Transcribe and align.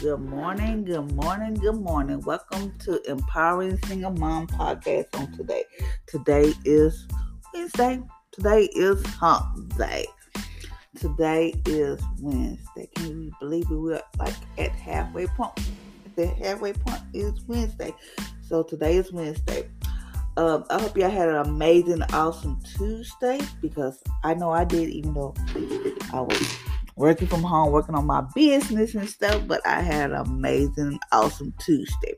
Good 0.00 0.20
morning, 0.20 0.84
good 0.84 1.12
morning, 1.12 1.52
good 1.52 1.78
morning. 1.78 2.22
Welcome 2.22 2.72
to 2.78 3.02
Empowering 3.02 3.78
Single 3.84 4.12
Mom 4.12 4.46
Podcast 4.46 5.08
on 5.12 5.30
today. 5.32 5.64
Today 6.06 6.54
is 6.64 7.06
Wednesday. 7.52 8.00
Today 8.32 8.70
is 8.74 9.04
Hump 9.04 9.76
Day. 9.76 10.06
Today 10.98 11.52
is 11.66 12.00
Wednesday. 12.18 12.88
Can 12.94 13.24
you 13.24 13.32
believe 13.40 13.66
it? 13.70 13.74
We're 13.74 14.00
like 14.18 14.32
at 14.56 14.70
halfway 14.70 15.26
point. 15.26 15.60
The 16.16 16.28
halfway 16.28 16.72
point 16.72 17.02
is 17.12 17.38
Wednesday. 17.46 17.94
So 18.48 18.62
today 18.62 18.96
is 18.96 19.12
Wednesday. 19.12 19.68
Um, 20.38 20.64
I 20.70 20.80
hope 20.80 20.96
y'all 20.96 21.10
had 21.10 21.28
an 21.28 21.46
amazing, 21.46 22.02
awesome 22.14 22.58
Tuesday 22.74 23.38
because 23.60 24.02
I 24.24 24.32
know 24.32 24.50
I 24.50 24.64
did, 24.64 24.88
even 24.88 25.12
though 25.12 25.34
I 26.14 26.22
was 26.22 26.56
working 27.00 27.26
from 27.26 27.42
home, 27.42 27.72
working 27.72 27.94
on 27.94 28.04
my 28.04 28.20
business 28.34 28.94
and 28.94 29.08
stuff, 29.08 29.42
but 29.46 29.66
I 29.66 29.80
had 29.80 30.10
an 30.10 30.18
amazing, 30.18 31.00
awesome 31.10 31.54
Tuesday. 31.58 32.14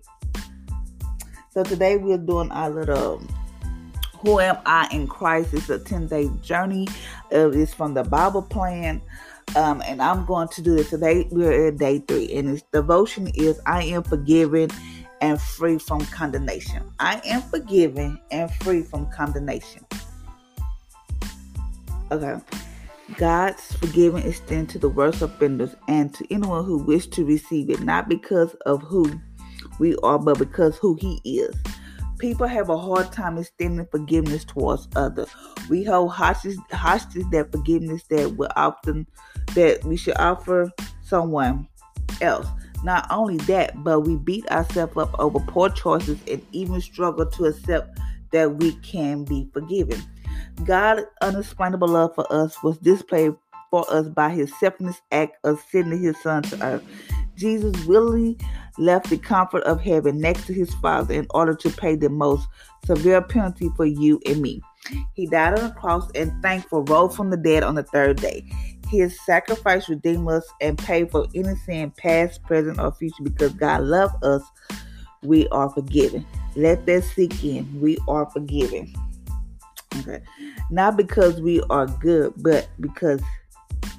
So 1.53 1.63
today 1.63 1.97
we're 1.97 2.19
doing 2.19 2.51
our 2.51 2.69
little 2.69 3.23
Who 4.19 4.41
Am 4.41 4.59
I 4.67 4.89
in 4.91 5.07
Christ? 5.07 5.55
It's 5.55 5.71
a 5.71 5.79
10 5.79 6.09
day 6.09 6.29
journey. 6.43 6.89
Uh, 7.33 7.51
it's 7.51 7.73
from 7.73 7.95
the 7.95 8.03
Bible 8.03 8.43
plan. 8.43 9.01
Um, 9.55 9.83
and 9.87 10.03
I'm 10.03 10.25
going 10.25 10.49
to 10.49 10.63
do 10.63 10.75
this 10.75 10.91
today. 10.91 11.29
We're 11.31 11.69
at 11.69 11.79
day 11.79 12.01
three, 12.01 12.33
and 12.33 12.49
its 12.49 12.63
devotion 12.73 13.29
is 13.35 13.61
I 13.67 13.85
am 13.85 14.03
forgiven 14.03 14.71
and 15.21 15.41
free 15.41 15.79
from 15.79 16.05
condemnation. 16.07 16.83
I 16.99 17.21
am 17.25 17.43
forgiven 17.43 18.19
and 18.33 18.51
free 18.55 18.83
from 18.83 19.09
condemnation. 19.11 19.85
Okay. 22.11 22.41
God's 23.17 23.73
forgiving 23.77 24.27
extend 24.27 24.69
to 24.71 24.79
the 24.79 24.89
worst 24.89 25.23
offenders 25.23 25.75
and 25.89 26.13
to 26.15 26.27
anyone 26.33 26.65
who 26.65 26.79
wish 26.79 27.07
to 27.09 27.25
receive 27.25 27.71
it, 27.71 27.81
not 27.81 28.09
because 28.09 28.55
of 28.67 28.83
who 28.83 29.21
we 29.79 29.97
are, 30.03 30.19
but 30.19 30.39
because 30.39 30.77
who 30.79 30.95
He 30.95 31.21
is. 31.25 31.55
People 32.19 32.47
have 32.47 32.69
a 32.69 32.79
hard 32.79 33.11
time 33.13 33.39
extending 33.39 33.87
forgiveness 33.91 34.45
towards 34.45 34.89
others. 34.95 35.29
We 35.69 35.83
hold 35.83 36.13
hostage, 36.13 36.57
hostage 36.71 37.27
that 37.33 37.51
forgiveness 37.51 38.05
that 38.11 38.37
we 38.37 38.47
often 38.57 39.07
that 39.55 39.85
we 39.85 39.97
should 39.97 40.17
offer 40.19 40.71
someone 41.03 41.69
else. 42.21 42.47
Not 42.85 43.07
only 43.11 43.37
that, 43.39 43.83
but 43.83 44.01
we 44.01 44.17
beat 44.17 44.49
ourselves 44.51 44.97
up 44.97 45.19
over 45.19 45.41
poor 45.41 45.69
choices 45.69 46.19
and 46.29 46.45
even 46.53 46.81
struggle 46.81 47.27
to 47.27 47.47
accept 47.47 47.99
that 48.33 48.57
we 48.57 48.73
can 48.77 49.25
be 49.25 49.49
forgiven. 49.53 50.03
God's 50.65 51.03
unexplainable 51.21 51.89
love 51.89 52.15
for 52.15 52.31
us 52.33 52.63
was 52.63 52.79
displayed 52.79 53.35
for 53.71 53.91
us 53.93 54.09
by 54.09 54.31
his 54.31 54.53
selfless 54.61 55.01
act 55.11 55.37
of 55.45 55.61
sending 55.71 56.03
his 56.03 56.21
son 56.23 56.43
to 56.45 56.63
earth. 56.65 56.85
Jesus 57.37 57.85
willingly 57.87 58.37
left 58.79 59.11
the 59.11 59.17
comfort 59.17 59.63
of 59.65 59.81
heaven 59.81 60.21
next 60.21 60.47
to 60.47 60.53
his 60.53 60.73
Father 60.75 61.15
in 61.15 61.27
order 61.31 61.55
to 61.55 61.71
pay 61.71 61.97
the 61.97 62.09
most 62.09 62.47
severe 62.85 63.23
penalty 63.23 63.71
for 63.77 63.87
you 63.87 64.21
and 64.27 64.41
me. 64.41 64.61
He 65.15 65.27
died 65.27 65.59
on 65.59 65.69
the 65.69 65.75
cross 65.75 66.11
and 66.15 66.31
thankful 66.43 66.85
rose 66.85 67.17
from 67.17 67.31
the 67.31 67.37
dead 67.37 67.63
on 67.63 67.75
the 67.75 67.83
third 67.83 68.19
day. 68.21 68.45
His 68.89 69.19
sacrifice 69.25 69.89
redeemed 69.89 70.29
us 70.29 70.47
and 70.61 70.77
paid 70.77 71.11
for 71.11 71.27
any 71.35 71.55
sin, 71.65 71.93
past, 71.97 72.43
present, 72.43 72.79
or 72.79 72.93
future. 72.93 73.23
Because 73.23 73.53
God 73.55 73.83
loved 73.83 74.23
us, 74.23 74.43
we 75.23 75.49
are 75.49 75.71
forgiven. 75.71 76.27
Let 76.57 76.85
that 76.87 77.05
sink 77.05 77.43
in. 77.43 77.81
We 77.81 77.97
are 78.09 78.29
forgiven. 78.31 78.93
Okay. 79.99 80.23
Not 80.71 80.97
because 80.97 81.41
we 81.41 81.61
are 81.71 81.87
good, 81.87 82.35
but 82.39 82.69
because 82.81 83.21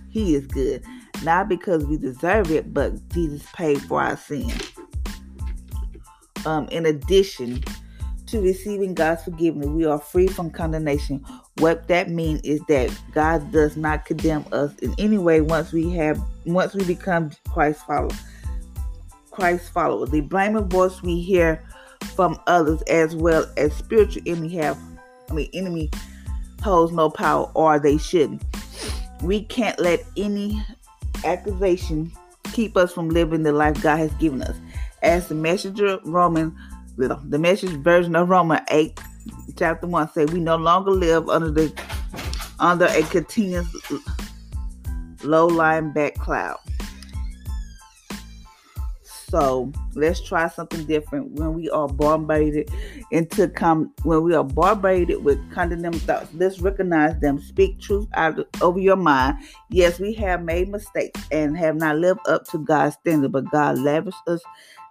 He 0.09 0.35
is 0.35 0.47
good. 0.47 0.83
Not 1.23 1.47
because 1.47 1.85
we 1.85 1.97
deserve 1.97 2.51
it, 2.51 2.73
but 2.73 3.07
Jesus 3.09 3.45
paid 3.53 3.81
for 3.81 4.01
our 4.01 4.17
sins. 4.17 4.71
Um, 6.45 6.67
in 6.69 6.85
addition 6.85 7.63
to 8.27 8.41
receiving 8.41 8.93
God's 8.93 9.23
forgiveness, 9.23 9.67
we 9.67 9.85
are 9.85 9.99
free 9.99 10.27
from 10.27 10.49
condemnation. 10.49 11.23
What 11.59 11.87
that 11.87 12.09
means 12.09 12.41
is 12.41 12.61
that 12.67 12.91
God 13.13 13.51
does 13.51 13.77
not 13.77 14.05
condemn 14.05 14.45
us 14.51 14.75
in 14.79 14.93
any 14.97 15.17
way 15.17 15.39
once 15.39 15.71
we 15.71 15.91
have 15.91 16.19
once 16.45 16.73
we 16.73 16.83
become 16.83 17.31
Christ 17.49 17.85
followers. 17.85 18.19
Christ 19.31 19.71
followers. 19.71 20.09
The 20.09 20.21
blaming 20.21 20.67
voice 20.67 21.01
we 21.01 21.21
hear 21.21 21.63
from 22.15 22.39
others 22.47 22.81
as 22.83 23.15
well 23.15 23.45
as 23.55 23.73
spiritual 23.73 24.23
enemy 24.25 24.49
have 24.55 24.77
I 25.29 25.33
mean, 25.33 25.49
enemy 25.53 25.89
holds 26.61 26.91
no 26.93 27.09
power 27.09 27.51
or 27.53 27.79
they 27.79 27.97
shouldn't. 27.97 28.43
We 29.21 29.43
can't 29.43 29.79
let 29.79 30.03
any 30.17 30.63
accusation 31.25 32.11
keep 32.51 32.77
us 32.77 32.93
from 32.93 33.09
living 33.09 33.43
the 33.43 33.51
life 33.51 33.81
God 33.81 33.97
has 33.97 34.11
given 34.13 34.41
us. 34.41 34.55
As 35.01 35.27
the 35.27 35.35
messenger 35.35 35.99
Roman, 36.05 36.55
the 36.97 37.39
message 37.39 37.71
version 37.71 38.15
of 38.15 38.29
Roman 38.29 38.61
8, 38.69 38.99
chapter 39.57 39.87
1 39.87 40.11
say, 40.13 40.25
we 40.25 40.39
no 40.39 40.55
longer 40.55 40.91
live 40.91 41.29
under 41.29 41.51
the 41.51 41.73
under 42.59 42.85
a 42.85 43.01
continuous 43.03 43.67
low 45.23 45.47
lying 45.47 45.91
back 45.91 46.15
cloud. 46.15 46.59
So 49.33 49.71
let's 49.95 50.21
try 50.21 50.47
something 50.47 50.85
different 50.85 51.31
when 51.31 51.55
we 51.55 51.67
are 51.71 51.87
bombarded 51.87 52.69
into 53.09 53.47
come 53.47 53.91
when 54.03 54.21
we 54.21 54.35
are 54.35 54.43
bombarded 54.43 55.23
with 55.23 55.39
condemning 55.51 55.99
thoughts. 56.01 56.29
Let's 56.35 56.59
recognize 56.59 57.19
them. 57.19 57.41
Speak 57.41 57.79
truth 57.79 58.07
out 58.13 58.37
over 58.61 58.77
your 58.77 58.95
mind. 58.95 59.39
Yes, 59.71 59.99
we 59.99 60.13
have 60.13 60.43
made 60.43 60.69
mistakes 60.69 61.19
and 61.31 61.57
have 61.57 61.77
not 61.77 61.97
lived 61.97 62.19
up 62.27 62.45
to 62.49 62.59
God's 62.59 62.93
standard, 62.97 63.31
but 63.31 63.49
God 63.49 63.79
lavishes 63.79 64.21
us 64.27 64.41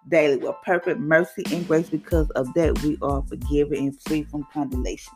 daily 0.08 0.38
with 0.38 0.56
perfect 0.64 0.98
mercy 0.98 1.44
and 1.52 1.64
grace. 1.68 1.88
Because 1.88 2.28
of 2.30 2.52
that, 2.54 2.82
we 2.82 2.98
are 3.00 3.22
forgiven 3.28 3.78
and 3.78 4.02
free 4.02 4.24
from 4.24 4.44
condemnation. 4.52 5.12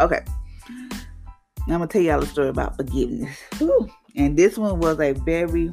Okay. 0.00 0.24
I'm 0.66 1.68
gonna 1.68 1.86
tell 1.86 2.02
y'all 2.02 2.20
a 2.20 2.26
story 2.26 2.48
about 2.48 2.74
forgiveness. 2.76 3.38
Whew. 3.58 3.88
And 4.16 4.36
this 4.36 4.58
one 4.58 4.80
was 4.80 4.98
a 4.98 5.12
very 5.12 5.70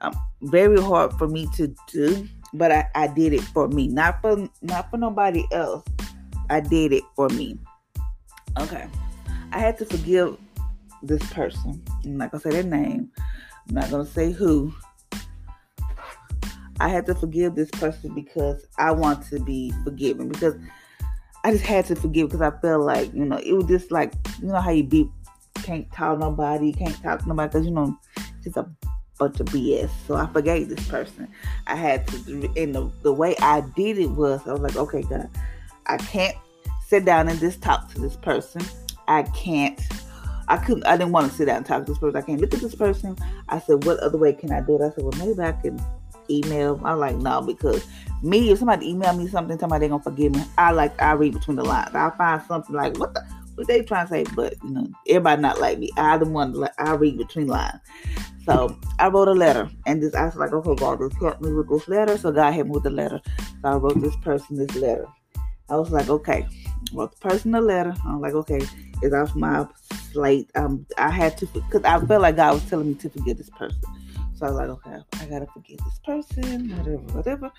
um, 0.00 0.14
very 0.42 0.80
hard 0.80 1.12
for 1.14 1.28
me 1.28 1.48
to 1.56 1.74
do, 1.88 2.28
but 2.54 2.72
I, 2.72 2.88
I 2.94 3.06
did 3.06 3.32
it 3.32 3.42
for 3.42 3.68
me, 3.68 3.88
not 3.88 4.20
for 4.20 4.48
not 4.62 4.90
for 4.90 4.96
nobody 4.96 5.44
else. 5.52 5.84
I 6.48 6.60
did 6.60 6.92
it 6.92 7.04
for 7.14 7.28
me. 7.30 7.58
Okay, 8.58 8.86
I 9.52 9.58
had 9.58 9.78
to 9.78 9.86
forgive 9.86 10.36
this 11.02 11.22
person. 11.32 11.82
I'm 12.04 12.16
not 12.16 12.30
gonna 12.30 12.42
say 12.42 12.50
their 12.50 12.62
name. 12.62 13.10
I'm 13.68 13.74
not 13.74 13.90
gonna 13.90 14.06
say 14.06 14.32
who. 14.32 14.72
I 16.80 16.88
had 16.88 17.04
to 17.06 17.14
forgive 17.14 17.54
this 17.54 17.70
person 17.70 18.14
because 18.14 18.66
I 18.78 18.90
want 18.90 19.26
to 19.26 19.38
be 19.38 19.72
forgiven 19.84 20.28
because 20.28 20.54
I 21.44 21.52
just 21.52 21.64
had 21.64 21.84
to 21.86 21.96
forgive 21.96 22.28
because 22.28 22.40
I 22.40 22.58
felt 22.60 22.84
like 22.84 23.12
you 23.14 23.24
know 23.24 23.36
it 23.36 23.52
was 23.52 23.66
just 23.66 23.90
like 23.90 24.14
you 24.40 24.48
know 24.48 24.60
how 24.60 24.70
you 24.70 24.84
be 24.84 25.08
can't 25.56 25.90
talk 25.92 26.18
nobody, 26.18 26.72
can't 26.72 27.00
talk 27.02 27.20
to 27.20 27.28
nobody 27.28 27.48
because 27.48 27.66
you 27.66 27.72
know 27.72 27.96
it's 28.44 28.56
a 28.56 28.68
bunch 29.20 29.38
of 29.38 29.46
BS. 29.48 29.90
So 30.08 30.16
I 30.16 30.26
forgave 30.26 30.68
this 30.68 30.88
person. 30.88 31.28
I 31.66 31.76
had 31.76 32.08
to, 32.08 32.50
and 32.56 32.74
the, 32.74 32.90
the 33.02 33.12
way 33.12 33.36
I 33.40 33.60
did 33.76 33.98
it 33.98 34.10
was, 34.10 34.40
I 34.48 34.52
was 34.52 34.62
like, 34.62 34.76
okay, 34.76 35.02
God, 35.02 35.28
I 35.86 35.98
can't 35.98 36.36
sit 36.88 37.04
down 37.04 37.28
and 37.28 37.38
just 37.38 37.62
talk 37.62 37.92
to 37.92 38.00
this 38.00 38.16
person. 38.16 38.62
I 39.06 39.22
can't. 39.22 39.80
I 40.48 40.56
couldn't. 40.56 40.84
I 40.86 40.96
didn't 40.96 41.12
want 41.12 41.30
to 41.30 41.36
sit 41.36 41.44
down 41.44 41.58
and 41.58 41.66
talk 41.66 41.84
to 41.84 41.92
this 41.92 41.98
person. 41.98 42.16
I 42.16 42.22
can't 42.22 42.40
look 42.40 42.54
at 42.54 42.60
this 42.60 42.74
person. 42.74 43.16
I 43.48 43.60
said, 43.60 43.84
"What 43.84 44.00
other 44.00 44.18
way 44.18 44.32
can 44.32 44.50
I 44.50 44.60
do 44.62 44.76
it?" 44.76 44.82
I 44.82 44.90
said, 44.90 45.04
"Well, 45.04 45.14
maybe 45.24 45.40
I 45.40 45.52
can 45.52 45.80
email." 46.28 46.80
I'm 46.82 46.98
like, 46.98 47.16
"No," 47.16 47.42
because 47.42 47.86
me, 48.22 48.50
if 48.50 48.58
somebody 48.58 48.90
email 48.90 49.12
me 49.12 49.28
something, 49.28 49.58
somebody 49.58 49.86
they 49.86 49.90
gonna 49.90 50.02
forgive 50.02 50.34
me. 50.34 50.42
I 50.58 50.72
like 50.72 51.00
I 51.00 51.12
read 51.12 51.34
between 51.34 51.56
the 51.56 51.64
lines. 51.64 51.94
I 51.94 52.10
find 52.10 52.42
something 52.48 52.74
like, 52.74 52.98
"What 52.98 53.14
the." 53.14 53.24
What 53.60 53.68
they 53.68 53.82
trying 53.82 54.06
to 54.06 54.10
say, 54.10 54.24
but 54.34 54.54
you 54.64 54.70
know, 54.70 54.88
everybody 55.06 55.42
not 55.42 55.60
like 55.60 55.78
me. 55.78 55.90
I 55.98 56.16
the 56.16 56.24
one 56.24 56.54
like 56.54 56.72
I 56.78 56.94
read 56.94 57.18
between 57.18 57.46
lines. 57.46 57.78
So 58.46 58.74
I 58.98 59.08
wrote 59.08 59.28
a 59.28 59.32
letter, 59.32 59.70
and 59.84 60.02
this 60.02 60.14
I 60.14 60.24
was 60.24 60.36
like, 60.36 60.50
okay, 60.50 60.74
God, 60.76 60.98
just 60.98 61.20
help 61.20 61.42
me 61.42 61.52
with 61.52 61.68
this 61.68 61.86
letter. 61.86 62.16
So 62.16 62.32
God 62.32 62.52
helped 62.52 62.68
me 62.68 62.72
with 62.72 62.84
the 62.84 62.90
letter. 62.90 63.20
So 63.36 63.68
I 63.68 63.74
wrote 63.74 64.00
this 64.00 64.16
person 64.16 64.56
this 64.56 64.74
letter. 64.76 65.06
I 65.68 65.76
was 65.76 65.90
like, 65.90 66.08
okay, 66.08 66.48
wrote 66.94 67.10
the 67.10 67.18
person 67.18 67.54
a 67.54 67.60
letter. 67.60 67.94
I'm 68.06 68.22
like, 68.22 68.32
okay, 68.32 68.60
it's 69.02 69.14
off 69.14 69.36
my 69.36 69.66
slate. 70.10 70.50
Um, 70.54 70.86
I 70.96 71.10
had 71.10 71.36
to 71.36 71.46
because 71.48 71.84
I 71.84 72.00
felt 72.06 72.22
like 72.22 72.36
God 72.36 72.54
was 72.54 72.64
telling 72.70 72.88
me 72.88 72.94
to 72.94 73.10
forget 73.10 73.36
this 73.36 73.50
person. 73.50 73.82
So 74.36 74.46
I 74.46 74.50
was 74.52 74.58
like, 74.58 74.70
okay, 74.70 74.96
I 75.20 75.26
gotta 75.26 75.46
forgive 75.52 75.80
this 75.80 76.00
person, 76.02 76.70
whatever, 76.78 77.02
whatever. 77.12 77.52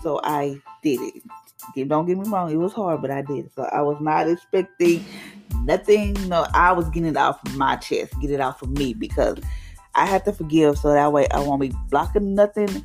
So 0.00 0.20
I 0.22 0.60
did 0.84 1.00
it. 1.00 1.88
Don't 1.88 2.06
get 2.06 2.18
me 2.18 2.28
wrong, 2.28 2.52
it 2.52 2.56
was 2.56 2.72
hard, 2.72 3.02
but 3.02 3.10
I 3.10 3.22
did. 3.22 3.52
So 3.52 3.64
I 3.64 3.82
was 3.82 4.00
not 4.00 4.28
expecting 4.28 5.04
nothing. 5.64 6.14
No, 6.28 6.46
I 6.54 6.72
was 6.72 6.88
getting 6.90 7.10
it 7.10 7.16
off 7.16 7.40
my 7.54 7.76
chest, 7.76 8.12
get 8.20 8.30
it 8.30 8.40
off 8.40 8.62
of 8.62 8.70
me 8.70 8.94
because 8.94 9.38
I 9.94 10.06
have 10.06 10.24
to 10.24 10.32
forgive 10.32 10.78
so 10.78 10.92
that 10.92 11.12
way 11.12 11.26
I 11.28 11.40
won't 11.40 11.60
be 11.60 11.72
blocking 11.88 12.34
nothing, 12.34 12.84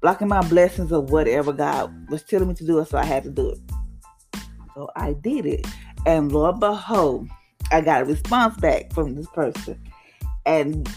blocking 0.00 0.28
my 0.28 0.46
blessings 0.48 0.92
or 0.92 1.00
whatever 1.00 1.52
God 1.52 2.10
was 2.10 2.22
telling 2.22 2.48
me 2.48 2.54
to 2.54 2.66
do. 2.66 2.84
So 2.84 2.98
I 2.98 3.04
had 3.04 3.24
to 3.24 3.30
do 3.30 3.50
it. 3.50 3.58
So 4.74 4.90
I 4.96 5.12
did 5.14 5.46
it. 5.46 5.66
And 6.06 6.32
Lord 6.32 6.60
behold, 6.60 7.28
I 7.70 7.80
got 7.80 8.02
a 8.02 8.04
response 8.04 8.56
back 8.56 8.92
from 8.92 9.14
this 9.14 9.28
person. 9.28 9.80
And 10.46 10.88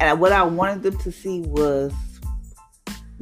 and 0.00 0.20
what 0.20 0.32
I 0.32 0.42
wanted 0.42 0.82
them 0.82 0.98
to 0.98 1.12
see 1.12 1.40
was 1.40 1.92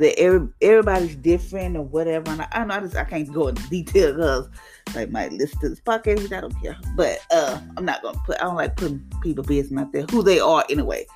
that 0.03 0.19
every, 0.19 0.49
everybody's 0.61 1.17
different 1.17 1.77
or 1.77 1.83
whatever. 1.83 2.31
And 2.31 2.43
I, 2.43 2.49
I 2.53 2.65
know 2.65 2.75
I 2.75 2.81
just 2.81 2.97
I 2.97 3.05
can't 3.05 3.33
go 3.33 3.49
into 3.49 3.69
detail 3.69 4.13
because 4.15 4.49
like 4.95 5.11
might 5.11 5.33
listen 5.33 5.59
to 5.61 5.69
this 5.71 5.81
podcast, 5.81 6.33
I 6.37 6.41
don't 6.41 6.63
care. 6.63 6.77
But 6.97 7.19
uh 7.31 7.61
I'm 7.77 7.85
not 7.85 8.03
gonna 8.03 8.19
put 8.27 8.37
I 8.41 8.45
don't 8.45 8.57
like 8.57 8.77
putting 8.77 9.01
people 9.23 9.45
business 9.45 9.81
out 9.81 9.93
there 9.93 10.05
who 10.11 10.23
they 10.23 10.41
are 10.41 10.65
anyway. 10.69 11.07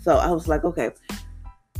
So 0.00 0.16
I 0.16 0.30
was 0.30 0.48
like, 0.48 0.64
okay. 0.64 0.90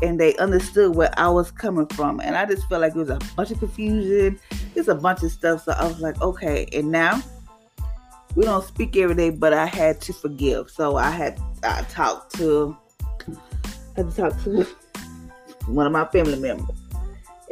And 0.03 0.19
they 0.19 0.37
understood 0.37 0.97
where 0.97 1.13
I 1.17 1.29
was 1.29 1.51
coming 1.51 1.87
from. 1.89 2.21
And 2.21 2.37
I 2.37 2.45
just 2.45 2.69
felt 2.69 2.81
like 2.81 2.95
it 2.95 2.99
was 2.99 3.11
a 3.11 3.21
bunch 3.37 3.53
of 3.53 3.59
confusion. 3.59 4.41
It's 4.75 4.89
a 4.89 4.95
bunch 4.95 5.23
of 5.23 5.31
stuff. 5.31 5.65
So 5.65 5.73
I 5.73 5.85
was 5.87 6.01
like, 6.01 6.21
okay. 6.21 6.67
And 6.73 6.91
now 6.91 7.23
we 8.35 8.45
don't 8.45 8.65
speak 8.65 8.97
every 8.97 9.15
day, 9.15 9.31
but 9.31 9.53
I 9.53 9.67
had 9.67 10.01
to 10.03 10.13
forgive. 10.13 10.71
So 10.71 10.97
I 10.97 11.11
had 11.11 11.41
I 11.63 11.83
talked 11.83 12.35
to 12.37 12.77
I 13.27 14.01
had 14.01 14.11
to 14.11 14.17
talk 14.17 14.43
to 14.43 14.67
one 15.67 15.87
of 15.87 15.93
my 15.93 16.05
family 16.07 16.39
members. 16.39 16.77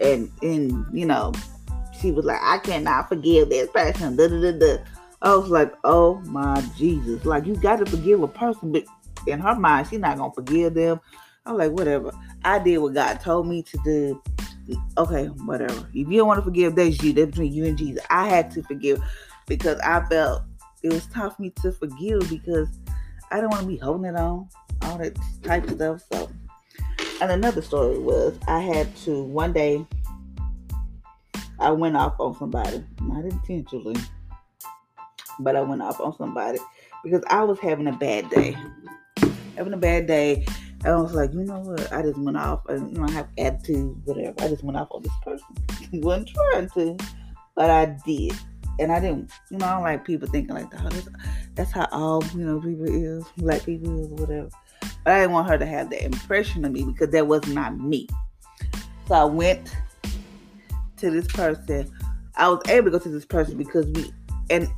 And 0.01 0.31
and 0.43 0.87
you 0.93 1.07
know, 1.07 1.33
she 2.01 2.11
was 2.13 2.25
like, 2.25 2.41
I 2.43 2.59
cannot 2.59 3.09
forgive 3.09 3.51
this 3.51 3.71
person. 3.71 4.17
Da, 4.17 4.29
da, 4.29 4.41
da, 4.41 4.53
da. 4.53 4.83
I 5.23 5.35
was 5.35 5.51
like, 5.51 5.75
oh 5.85 6.21
my 6.27 6.65
Jesus. 6.77 7.25
Like 7.25 7.47
you 7.47 7.57
gotta 7.57 7.87
forgive 7.87 8.23
a 8.23 8.29
person, 8.29 8.73
but 8.73 8.85
in 9.27 9.41
her 9.41 9.55
mind, 9.55 9.89
she's 9.89 10.01
not 10.01 10.17
gonna 10.17 10.33
forgive 10.33 10.75
them. 10.75 11.01
I'm 11.47 11.57
like, 11.57 11.73
whatever. 11.73 12.13
I 12.45 12.59
did 12.59 12.79
what 12.79 12.95
God 12.95 13.21
told 13.21 13.47
me 13.47 13.63
to 13.63 13.79
do. 13.85 14.23
Okay, 14.97 15.27
whatever. 15.27 15.89
If 15.93 16.09
you 16.09 16.19
don't 16.19 16.29
want 16.29 16.39
to 16.39 16.45
forgive, 16.45 16.77
that's 16.77 17.03
you. 17.03 17.13
That's 17.13 17.31
between 17.31 17.53
you 17.53 17.65
and 17.65 17.77
Jesus. 17.77 18.05
I 18.09 18.29
had 18.29 18.51
to 18.53 18.63
forgive 18.63 19.03
because 19.47 19.79
I 19.81 20.05
felt 20.07 20.43
it 20.83 20.93
was 20.93 21.07
tough 21.07 21.37
for 21.37 21.43
me 21.43 21.51
to 21.63 21.73
forgive 21.73 22.29
because 22.31 22.69
I 23.31 23.41
don't 23.41 23.51
want 23.51 23.63
to 23.63 23.69
be 23.69 23.79
holding 23.79 24.07
it 24.07 24.17
on, 24.17 24.49
all 24.83 24.99
that 24.99 25.19
type 25.43 25.65
of 25.65 25.73
stuff. 25.73 26.03
So, 26.13 26.31
and 27.21 27.31
another 27.31 27.63
story 27.63 27.99
was 27.99 28.39
I 28.49 28.61
had 28.61 28.95
to 28.99 29.23
one 29.23 29.53
day 29.53 29.87
I 31.59 31.71
went 31.71 31.97
off 31.97 32.19
on 32.19 32.35
somebody, 32.39 32.83
not 33.03 33.25
intentionally, 33.25 34.01
but 35.41 35.57
I 35.57 35.61
went 35.61 35.83
off 35.83 36.01
on 36.01 36.17
somebody 36.17 36.59
because 37.05 37.23
I 37.29 37.45
was 37.45 37.59
having 37.59 37.87
a 37.87 37.93
bad 37.93 38.31
day. 38.31 38.57
Having 39.57 39.75
a 39.75 39.79
bad 39.79 40.07
day. 40.07 40.47
And 40.83 40.95
I 40.95 40.97
was 40.97 41.13
like, 41.13 41.35
you 41.35 41.45
know 41.45 41.61
what? 41.61 41.93
I 41.93 42.01
just 42.01 42.19
went 42.19 42.39
off 42.39 42.63
you 42.71 42.79
know, 42.79 43.05
I 43.05 43.11
have 43.11 43.29
attitude, 43.37 43.95
whatever. 44.07 44.35
I 44.39 44.49
just 44.49 44.65
went 44.65 44.79
off 44.79 44.89
on 44.91 45.03
this 45.03 45.13
person. 45.23 45.47
wasn't 46.01 46.29
trying 46.29 46.71
to, 46.71 46.97
but 47.55 47.69
I 47.69 47.97
did. 48.07 48.33
And 48.79 48.91
I 48.91 48.99
didn't, 48.99 49.31
you 49.51 49.59
know, 49.59 49.67
I 49.67 49.73
don't 49.73 49.83
like 49.83 50.07
people 50.07 50.29
thinking 50.29 50.55
like 50.55 50.71
that. 50.71 50.91
That's, 50.91 51.09
that's 51.55 51.73
how 51.73 51.87
all, 51.93 52.25
you 52.35 52.47
know, 52.47 52.59
people 52.59 52.87
is, 52.87 53.27
black 53.37 53.67
people 53.67 54.01
is, 54.01 54.09
whatever. 54.09 54.49
But 55.05 55.15
I 55.15 55.21
didn't 55.21 55.33
want 55.33 55.49
her 55.49 55.59
to 55.59 55.67
have 55.67 55.91
that 55.91 56.05
impression 56.05 56.65
of 56.65 56.73
me 56.73 56.85
because 56.85 57.11
that 57.11 57.27
was 57.27 57.47
not 57.49 57.79
me. 57.79 58.09
So 59.09 59.15
I 59.15 59.25
went 59.25 59.75
to 60.99 61.11
this 61.11 61.27
person. 61.27 61.91
I 62.37 62.49
was 62.49 62.61
able 62.69 62.87
to 62.87 62.91
go 62.93 62.99
to 62.99 63.09
this 63.09 63.25
person 63.25 63.57
because 63.57 63.87
we 63.87 64.13
and 64.51 64.69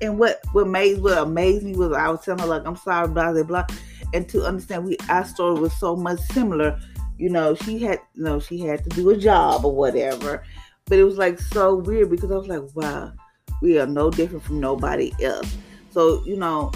and 0.00 0.18
what 0.18 0.40
what 0.52 0.66
made 0.66 1.00
what 1.00 1.18
amazed 1.18 1.64
me 1.64 1.76
was 1.76 1.92
I 1.92 2.08
was 2.08 2.24
telling 2.24 2.40
her 2.40 2.46
like 2.46 2.66
I'm 2.66 2.76
sorry 2.76 3.08
blah 3.08 3.32
blah 3.32 3.42
blah, 3.42 3.66
and 4.12 4.28
to 4.30 4.44
understand 4.44 4.84
we 4.84 4.96
our 5.08 5.24
story 5.24 5.60
was 5.60 5.78
so 5.78 5.96
much 5.96 6.18
similar. 6.32 6.78
You 7.18 7.28
know, 7.28 7.54
she 7.54 7.78
had 7.78 8.00
you 8.14 8.24
know 8.24 8.40
she 8.40 8.60
had 8.60 8.82
to 8.84 8.90
do 8.90 9.10
a 9.10 9.16
job 9.16 9.64
or 9.64 9.74
whatever, 9.74 10.42
but 10.86 10.98
it 10.98 11.04
was 11.04 11.18
like 11.18 11.38
so 11.38 11.76
weird 11.76 12.10
because 12.10 12.30
I 12.30 12.36
was 12.36 12.48
like, 12.48 12.62
wow, 12.74 13.12
we 13.60 13.78
are 13.78 13.86
no 13.86 14.10
different 14.10 14.42
from 14.42 14.60
nobody 14.60 15.12
else. 15.22 15.54
So 15.90 16.22
you 16.24 16.36
know, 16.36 16.72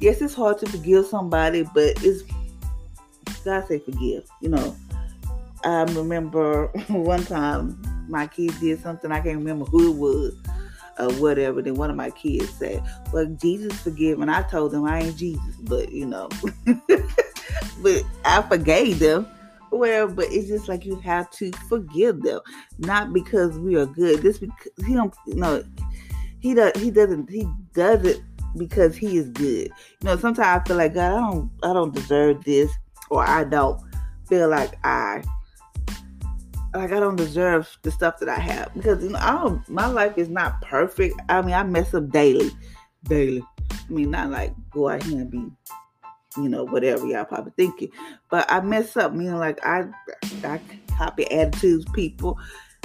yes, 0.00 0.20
it's 0.20 0.34
hard 0.34 0.58
to 0.58 0.66
forgive 0.66 1.06
somebody, 1.06 1.62
but 1.74 2.02
it's 2.02 2.22
God 3.44 3.66
say 3.68 3.78
forgive. 3.78 4.28
You 4.40 4.50
know, 4.50 4.76
I 5.64 5.82
remember 5.82 6.66
one 6.88 7.24
time 7.24 7.80
my 8.08 8.26
kids 8.26 8.58
did 8.60 8.80
something, 8.82 9.12
I 9.12 9.20
can't 9.20 9.38
remember 9.38 9.64
who 9.66 9.92
it 9.92 9.96
was 9.96 10.34
or 10.98 11.12
whatever. 11.20 11.62
Then 11.62 11.74
one 11.74 11.90
of 11.90 11.96
my 11.96 12.10
kids 12.10 12.50
said, 12.50 12.82
Well, 13.12 13.26
Jesus 13.40 13.78
forgive. 13.80 14.20
And 14.20 14.30
I 14.30 14.42
told 14.42 14.72
them 14.72 14.84
I 14.84 15.02
ain't 15.02 15.16
Jesus, 15.16 15.56
but 15.62 15.92
you 15.92 16.06
know, 16.06 16.28
but 17.82 18.04
I 18.24 18.42
forgave 18.42 18.98
them. 18.98 19.26
Well, 19.70 20.06
but 20.06 20.26
it's 20.30 20.46
just 20.46 20.68
like 20.68 20.84
you 20.84 20.96
have 21.00 21.30
to 21.32 21.50
forgive 21.68 22.22
them, 22.22 22.40
not 22.78 23.12
because 23.12 23.58
we 23.58 23.74
are 23.74 23.86
good. 23.86 24.22
This 24.22 24.38
because 24.38 24.70
he 24.86 24.94
don't, 24.94 25.12
you 25.26 25.34
know, 25.34 25.64
he 26.38 26.54
does, 26.54 26.72
he 26.80 26.92
doesn't, 26.92 27.28
he 27.28 27.48
does 27.72 28.04
it 28.04 28.22
because 28.56 28.96
he 28.96 29.16
is 29.16 29.28
good. 29.30 29.68
You 29.68 30.04
know, 30.04 30.16
sometimes 30.16 30.62
I 30.62 30.68
feel 30.68 30.76
like 30.76 30.94
God, 30.94 31.12
I 31.12 31.30
don't, 31.30 31.50
I 31.62 31.72
don't 31.72 31.94
deserve 31.94 32.44
this, 32.44 32.70
or 33.10 33.24
I 33.26 33.44
don't 33.44 33.80
feel 34.26 34.48
like 34.48 34.78
I 34.84 35.22
like 36.74 36.92
I 36.92 37.00
don't 37.00 37.16
deserve 37.16 37.76
the 37.82 37.90
stuff 37.90 38.18
that 38.18 38.28
I 38.28 38.38
have 38.38 38.74
because 38.74 39.02
you 39.02 39.10
know 39.10 39.18
I 39.20 39.32
don't, 39.32 39.68
my 39.68 39.86
life 39.86 40.18
is 40.18 40.28
not 40.28 40.60
perfect. 40.62 41.20
I 41.28 41.40
mean 41.42 41.54
I 41.54 41.62
mess 41.62 41.94
up 41.94 42.10
daily, 42.10 42.50
daily. 43.04 43.42
I 43.70 43.92
mean 43.92 44.10
not 44.10 44.30
like 44.30 44.52
go 44.70 44.88
out 44.88 45.02
here 45.04 45.20
and 45.20 45.30
be, 45.30 45.50
you 46.36 46.48
know 46.48 46.64
whatever 46.64 47.06
y'all 47.06 47.24
probably 47.24 47.52
thinking, 47.56 47.90
but 48.30 48.50
I 48.50 48.60
mess 48.60 48.96
up. 48.96 49.12
Meaning 49.12 49.38
like 49.38 49.64
I 49.64 49.84
I 50.42 50.60
copy 50.96 51.30
attitudes, 51.30 51.84
people 51.92 52.38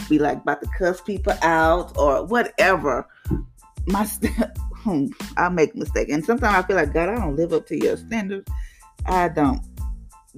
be 0.07 0.19
like 0.19 0.37
about 0.37 0.61
to 0.61 0.69
cuss 0.77 1.01
people 1.01 1.33
out 1.41 1.97
or 1.97 2.25
whatever. 2.25 3.07
My 3.87 4.05
hmm, 4.83 5.07
I 5.37 5.49
make 5.49 5.75
mistake, 5.75 6.09
and 6.09 6.23
sometimes 6.23 6.55
I 6.55 6.67
feel 6.67 6.75
like 6.75 6.93
God, 6.93 7.09
I 7.09 7.15
don't 7.15 7.35
live 7.35 7.53
up 7.53 7.67
to 7.67 7.77
your 7.77 7.97
standards. 7.97 8.49
I 9.05 9.29
don't 9.29 9.61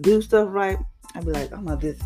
do 0.01 0.21
stuff 0.21 0.47
right. 0.51 0.77
I 1.15 1.19
be 1.21 1.31
like, 1.31 1.51
I'm 1.51 1.65
gonna 1.65 1.81
just 1.81 2.01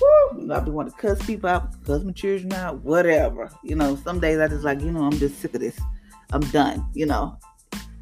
Woo, 0.00 0.52
I 0.52 0.60
be 0.60 0.70
want 0.70 0.90
to 0.90 0.96
cuss 0.96 1.24
people 1.24 1.48
out, 1.48 1.84
cuss 1.84 2.02
my 2.02 2.12
children 2.12 2.52
out, 2.52 2.82
whatever. 2.82 3.50
You 3.62 3.76
know, 3.76 3.96
some 3.96 4.20
days 4.20 4.38
I 4.38 4.48
just 4.48 4.64
like, 4.64 4.80
you 4.80 4.90
know, 4.90 5.04
I'm 5.04 5.18
just 5.18 5.40
sick 5.40 5.54
of 5.54 5.60
this. 5.60 5.78
I'm 6.32 6.42
done, 6.50 6.86
you 6.92 7.06
know. 7.06 7.38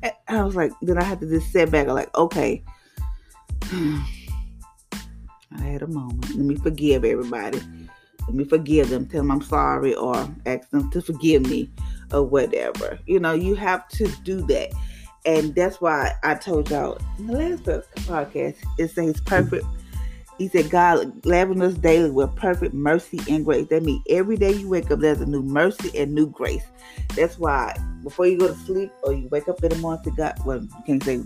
And 0.02 0.12
I 0.28 0.42
was 0.42 0.56
like, 0.56 0.73
then 0.83 0.99
I 0.99 1.04
had 1.04 1.21
to 1.21 1.28
just 1.28 1.52
sit 1.52 1.71
back 1.71 1.87
and 1.87 1.94
like, 1.94 2.16
okay. 2.16 2.64
I 5.56 5.61
had 5.61 5.83
a 5.83 5.87
moment. 5.87 6.30
Let 6.30 6.38
me 6.38 6.56
forgive 6.56 7.04
everybody. 7.04 7.61
Let 8.26 8.35
me 8.35 8.44
forgive 8.44 8.90
them. 8.90 9.06
Tell 9.06 9.21
them 9.21 9.30
I'm 9.30 9.42
sorry 9.42 9.94
or 9.94 10.28
ask 10.47 10.71
them 10.71 10.90
to 10.90 11.00
forgive 11.00 11.42
me 11.42 11.71
or 12.14 12.23
whatever. 12.23 12.99
You 13.06 13.21
know, 13.21 13.33
you 13.33 13.54
have 13.56 13.88
to 13.90 14.09
do 14.23 14.40
that. 14.47 14.71
And 15.26 15.54
that's 15.54 15.80
why 15.80 16.12
I 16.23 16.35
told 16.35 16.71
y'all 16.71 16.99
in 17.18 17.26
the 17.26 17.33
last 17.33 17.64
podcast, 17.64 18.56
it 18.78 18.90
says 18.90 19.21
perfect 19.23 19.64
he 20.38 20.49
said, 20.49 20.68
God 20.68 21.25
laving 21.25 21.62
us 21.62 21.75
daily 21.75 22.11
with 22.11 22.35
perfect 22.35 22.75
mercy 22.75 23.21
and 23.30 23.44
grace. 23.44 23.68
That 23.68 23.85
means 23.85 24.02
every 24.09 24.37
day 24.37 24.52
you 24.52 24.68
wake 24.68 24.90
up, 24.90 24.99
there's 24.99 25.21
a 25.21 25.26
new 25.26 25.42
mercy 25.42 25.97
and 25.97 26.12
new 26.12 26.26
grace. 26.26 26.64
That's 27.14 27.38
why 27.38 27.76
before 28.02 28.26
you 28.26 28.38
go 28.38 28.49
to 28.49 28.54
sleep 28.54 28.92
or 29.04 29.12
you 29.12 29.28
wake 29.28 29.49
up 29.49 29.62
in 29.62 29.71
the 29.71 29.76
morning, 29.76 30.02
say, 30.04 30.11
God, 30.16 30.35
well, 30.44 30.61
you 30.61 30.71
can't 30.87 31.02
say, 31.04 31.21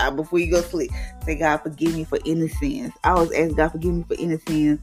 uh, 0.00 0.10
before 0.10 0.40
you 0.40 0.50
go 0.50 0.60
to 0.60 0.68
sleep, 0.68 0.90
say, 1.24 1.36
God, 1.36 1.58
forgive 1.58 1.94
me 1.94 2.02
for 2.02 2.18
any 2.26 2.48
sins. 2.48 2.92
I 3.04 3.10
always 3.10 3.32
ask 3.32 3.54
God, 3.54 3.70
forgive 3.70 3.94
me 3.94 4.04
for 4.08 4.16
any 4.18 4.38
sins 4.38 4.80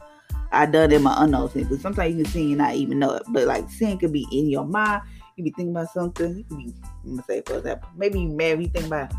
I 0.54 0.66
done 0.66 0.94
in 0.94 1.04
my 1.04 1.16
unknown 1.18 1.50
sins. 1.50 1.68
Because 1.68 1.82
sometimes 1.82 2.16
you 2.16 2.24
can 2.24 2.32
sin 2.32 2.48
and 2.50 2.58
not 2.60 2.76
even 2.76 3.00
know 3.00 3.14
it. 3.16 3.24
But 3.28 3.46
like 3.46 3.70
sin 3.70 3.98
could 3.98 4.14
be 4.14 4.26
in 4.32 4.50
your 4.50 4.66
mind, 4.66 5.02
You 5.36 5.44
be 5.44 5.52
thinking 5.52 5.76
about 5.76 5.92
something. 5.92 6.38
You 6.38 6.44
can 6.46 6.58
be, 6.58 6.74
I'm 7.04 7.12
gonna 7.12 7.24
say 7.24 7.42
for 7.46 7.58
example, 7.58 7.90
maybe 7.96 8.22
you 8.22 8.30
married, 8.30 8.62
you 8.62 8.68
think 8.70 8.88
about 8.88 9.14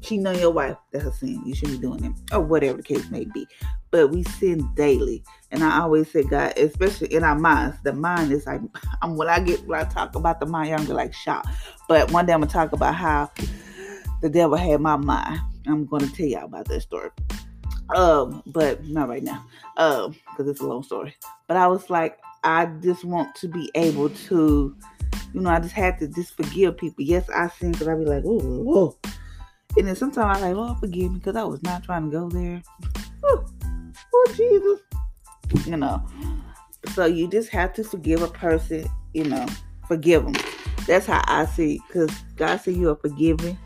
cheating 0.00 0.26
on 0.26 0.38
your 0.38 0.50
wife. 0.50 0.76
That's 0.92 1.04
a 1.04 1.12
sin. 1.12 1.42
You 1.46 1.54
shouldn't 1.54 1.80
be 1.80 1.86
doing 1.86 2.04
it, 2.04 2.12
or 2.34 2.40
whatever 2.40 2.78
the 2.78 2.82
case 2.82 3.08
may 3.10 3.24
be. 3.26 3.46
But 3.90 4.10
we 4.10 4.24
sin 4.24 4.68
daily, 4.74 5.22
and 5.50 5.62
I 5.62 5.80
always 5.80 6.10
say, 6.10 6.24
God, 6.24 6.54
especially 6.56 7.14
in 7.14 7.22
our 7.22 7.38
minds, 7.38 7.76
the 7.84 7.92
mind 7.92 8.32
is 8.32 8.46
like. 8.46 8.60
I'm 9.02 9.16
when 9.16 9.28
I 9.28 9.40
get 9.40 9.66
when 9.66 9.80
I 9.80 9.84
talk 9.84 10.14
about 10.14 10.40
the 10.40 10.46
mind, 10.46 10.74
I'm 10.74 10.86
like 10.86 11.14
shocked. 11.14 11.48
But 11.88 12.10
one 12.10 12.26
day 12.26 12.32
I'm 12.32 12.40
gonna 12.40 12.50
talk 12.52 12.72
about 12.72 12.94
how 12.94 13.30
the 14.20 14.28
devil 14.28 14.56
had 14.56 14.80
my 14.80 14.96
mind. 14.96 15.40
I'm 15.66 15.86
gonna 15.86 16.08
tell 16.08 16.26
y'all 16.26 16.44
about 16.44 16.66
that 16.66 16.80
story. 16.80 17.10
Um, 17.94 18.42
but 18.46 18.84
not 18.86 19.08
right 19.08 19.22
now. 19.22 19.44
Um, 19.76 20.16
because 20.30 20.48
it's 20.48 20.60
a 20.60 20.66
long 20.66 20.82
story. 20.82 21.14
But 21.46 21.56
I 21.56 21.66
was 21.66 21.90
like, 21.90 22.18
I 22.44 22.66
just 22.66 23.04
want 23.04 23.34
to 23.36 23.48
be 23.48 23.70
able 23.74 24.08
to, 24.10 24.76
you 25.34 25.40
know, 25.40 25.50
I 25.50 25.60
just 25.60 25.74
had 25.74 25.98
to 26.00 26.08
just 26.08 26.36
forgive 26.36 26.76
people. 26.76 27.04
Yes, 27.04 27.28
I 27.30 27.48
sin 27.48 27.72
because 27.72 27.88
I 27.88 27.94
be 27.94 28.04
like, 28.04 28.24
oh, 28.26 28.38
whoa. 28.38 28.96
And 29.76 29.88
then 29.88 29.96
sometimes 29.96 30.38
I 30.38 30.48
like, 30.48 30.56
Lord, 30.56 30.78
forgive 30.78 31.12
me 31.12 31.18
because 31.18 31.36
I 31.36 31.44
was 31.44 31.62
not 31.62 31.82
trying 31.82 32.10
to 32.10 32.10
go 32.10 32.28
there. 32.28 32.62
Oh, 33.24 33.44
oh, 34.14 34.34
Jesus. 34.36 35.66
You 35.66 35.76
know. 35.76 36.04
So 36.94 37.06
you 37.06 37.28
just 37.28 37.48
have 37.50 37.72
to 37.74 37.84
forgive 37.84 38.22
a 38.22 38.28
person, 38.28 38.86
you 39.14 39.24
know, 39.24 39.46
forgive 39.86 40.24
them. 40.24 40.34
That's 40.86 41.06
how 41.06 41.22
I 41.26 41.46
see 41.46 41.80
Because 41.86 42.10
God 42.36 42.56
said 42.56 42.76
you 42.76 42.90
are 42.90 42.96
forgiven 42.96 43.56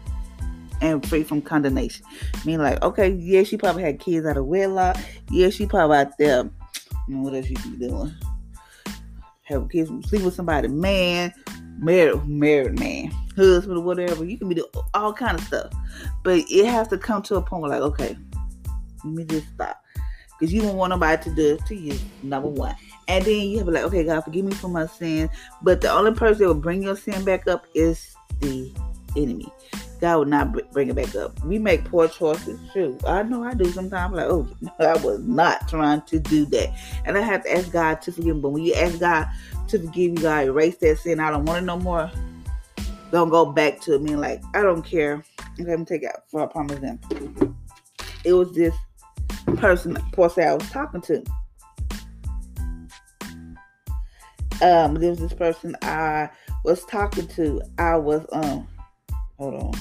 and 0.81 1.05
free 1.07 1.23
from 1.23 1.41
condemnation. 1.41 2.05
I 2.35 2.45
mean, 2.45 2.61
like, 2.61 2.83
okay, 2.83 3.09
yeah, 3.09 3.43
she 3.43 3.57
probably 3.57 3.83
had 3.83 3.99
kids 3.99 4.27
out 4.27 4.37
of 4.37 4.47
wedlock. 4.47 4.97
Yeah, 5.31 5.51
she 5.51 5.67
probably 5.67 5.97
out 5.97 6.19
there. 6.19 6.49
You 7.09 7.15
know, 7.15 7.23
what 7.23 7.35
else 7.35 7.49
you 7.49 7.57
be 7.57 7.89
doing? 7.89 8.15
Have 9.47 9.69
kids, 9.69 9.91
sleep 10.09 10.23
with 10.23 10.35
somebody, 10.35 10.67
man, 10.67 11.33
married, 11.79 12.27
married 12.27 12.79
man, 12.81 13.13
husband, 13.37 13.79
or 13.79 13.83
whatever. 13.83 14.25
You 14.25 14.37
can 14.37 14.49
be 14.49 14.57
doing 14.57 14.69
all 14.93 15.13
kind 15.13 15.39
of 15.39 15.45
stuff, 15.45 15.73
but 16.25 16.41
it 16.51 16.67
has 16.67 16.89
to 16.89 16.99
come 16.99 17.23
to 17.23 17.37
a 17.37 17.43
point 17.43 17.63
where, 17.63 17.71
like, 17.71 17.81
okay, 17.83 18.19
let 19.05 19.15
me 19.15 19.25
just 19.25 19.49
stop, 19.51 19.81
because 20.33 20.53
you 20.53 20.63
don't 20.63 20.77
want 20.77 20.91
nobody 20.91 21.23
to 21.23 21.35
do 21.35 21.55
it 21.55 21.67
to 21.67 21.77
you. 21.77 21.97
Number 22.25 22.49
one, 22.49 22.75
and 23.07 23.25
then 23.25 23.43
you 23.43 23.59
have 23.59 23.67
to 23.67 23.73
like, 23.73 23.85
okay, 23.85 24.03
God, 24.03 24.25
forgive 24.25 24.45
me 24.45 24.53
for 24.53 24.67
my 24.67 24.87
sin. 24.87 25.31
But 25.63 25.81
the 25.81 25.93
only 25.93 26.13
person 26.13 26.43
that 26.43 26.49
will 26.49 26.61
bring 26.61 26.83
your 26.83 26.97
sin 26.97 27.25
back 27.25 27.47
up 27.47 27.67
is 27.73 28.17
the 28.41 28.75
enemy. 29.17 29.47
God 30.01 30.19
will 30.19 30.25
not 30.27 30.73
bring 30.73 30.89
it 30.89 30.97
back 30.97 31.15
up. 31.15 31.43
We 31.45 31.59
make 31.59 31.85
poor 31.85 32.09
choices. 32.09 32.61
True. 32.73 32.99
I 33.07 33.23
know 33.23 33.43
I 33.43 33.55
do 33.55 33.65
sometimes. 33.67 34.15
Like, 34.15 34.27
oh, 34.27 34.49
I 34.79 34.97
was 34.99 35.21
not 35.21 35.69
trying 35.69 36.03
to 36.03 36.19
do 36.19 36.45
that. 36.47 36.69
And 37.05 37.17
I 37.17 37.23
have 37.23 37.45
to 37.45 37.53
ask 37.53 37.71
God 37.73 38.03
to 38.03 38.13
forgive 38.13 38.37
me. 38.37 38.43
But 38.43 38.51
when 38.51 38.63
you 38.65 38.75
ask 38.75 39.01
God 39.01 39.27
to 39.69 39.79
forgive 39.79 40.13
you, 40.13 40.17
God, 40.17 40.45
erase 40.45 40.77
that 40.79 40.99
sin. 40.99 41.21
I 41.21 41.31
don't 41.31 41.45
want 41.45 41.63
it 41.63 41.67
no 41.67 41.79
more. 41.79 42.11
Don't 43.11 43.31
go 43.31 43.47
back 43.47 43.81
to 43.83 43.99
me 43.99 44.17
like, 44.17 44.43
I 44.55 44.63
don't 44.63 44.83
care. 44.83 45.25
Let 45.59 45.79
me 45.79 45.85
take 45.85 46.05
out 46.05 46.29
for 46.29 46.43
a 46.43 46.63
example. 46.65 47.55
It 48.25 48.33
was 48.33 48.53
this 48.53 48.75
person, 49.57 49.97
poor 50.13 50.29
say 50.29 50.45
I 50.45 50.55
was 50.55 50.69
talking 50.71 51.01
to. 51.03 51.25
Um, 54.63 54.95
there 54.95 55.11
was 55.11 55.19
this 55.19 55.33
person 55.33 55.77
I 55.83 56.31
was 56.65 56.85
talking 56.87 57.27
to. 57.29 57.63
I 57.79 57.97
was 57.97 58.27
um 58.33 58.67
Hold 59.39 59.55
on. 59.55 59.75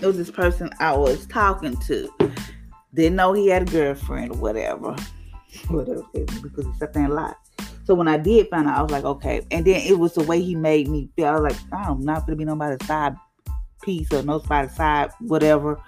It 0.00 0.06
was 0.06 0.16
this 0.16 0.30
person 0.30 0.70
I 0.80 0.94
was 0.96 1.26
talking 1.26 1.76
to. 1.86 2.10
Didn't 2.94 3.16
know 3.16 3.32
he 3.32 3.48
had 3.48 3.62
a 3.62 3.70
girlfriend 3.70 4.32
or 4.32 4.38
whatever. 4.38 4.96
Whatever, 5.68 6.02
because 6.12 6.66
he 6.66 6.72
sat 6.78 6.92
there. 6.92 7.36
So 7.84 7.94
when 7.94 8.08
I 8.08 8.16
did 8.16 8.48
find 8.48 8.68
out, 8.68 8.78
I 8.78 8.82
was 8.82 8.90
like, 8.90 9.04
okay. 9.04 9.46
And 9.50 9.64
then 9.64 9.80
it 9.82 9.98
was 9.98 10.14
the 10.14 10.22
way 10.24 10.40
he 10.40 10.54
made 10.54 10.88
me 10.88 11.10
feel. 11.16 11.26
I 11.26 11.32
was 11.38 11.52
like, 11.52 11.62
oh, 11.72 11.92
I'm 11.92 12.00
not 12.00 12.26
gonna 12.26 12.36
be 12.36 12.44
nobody's 12.44 12.86
side 12.86 13.16
piece 13.84 14.12
or 14.12 14.22
no 14.22 14.38
spot 14.38 14.70
side, 14.70 15.10
whatever. 15.20 15.80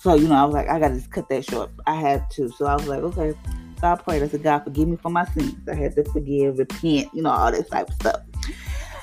So, 0.00 0.14
you 0.14 0.28
know, 0.28 0.34
I 0.34 0.44
was 0.44 0.54
like, 0.54 0.68
I 0.68 0.78
gotta 0.78 0.94
just 0.94 1.10
cut 1.10 1.28
that 1.28 1.44
short. 1.44 1.70
I 1.86 1.94
had 1.94 2.30
to. 2.32 2.48
So 2.50 2.66
I 2.66 2.74
was 2.74 2.88
like, 2.88 3.00
okay. 3.00 3.34
So 3.80 3.86
I 3.86 3.94
prayed. 3.96 4.22
I 4.22 4.28
said, 4.28 4.42
God, 4.42 4.64
forgive 4.64 4.88
me 4.88 4.96
for 4.96 5.10
my 5.10 5.24
sins. 5.26 5.56
I 5.68 5.74
had 5.74 5.94
to 5.96 6.04
forgive, 6.04 6.58
repent, 6.58 7.08
you 7.14 7.22
know, 7.22 7.30
all 7.30 7.52
that 7.52 7.70
type 7.70 7.88
of 7.88 7.94
stuff. 7.94 8.20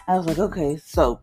I 0.07 0.17
was 0.17 0.25
like, 0.25 0.39
okay, 0.39 0.77
so 0.77 1.19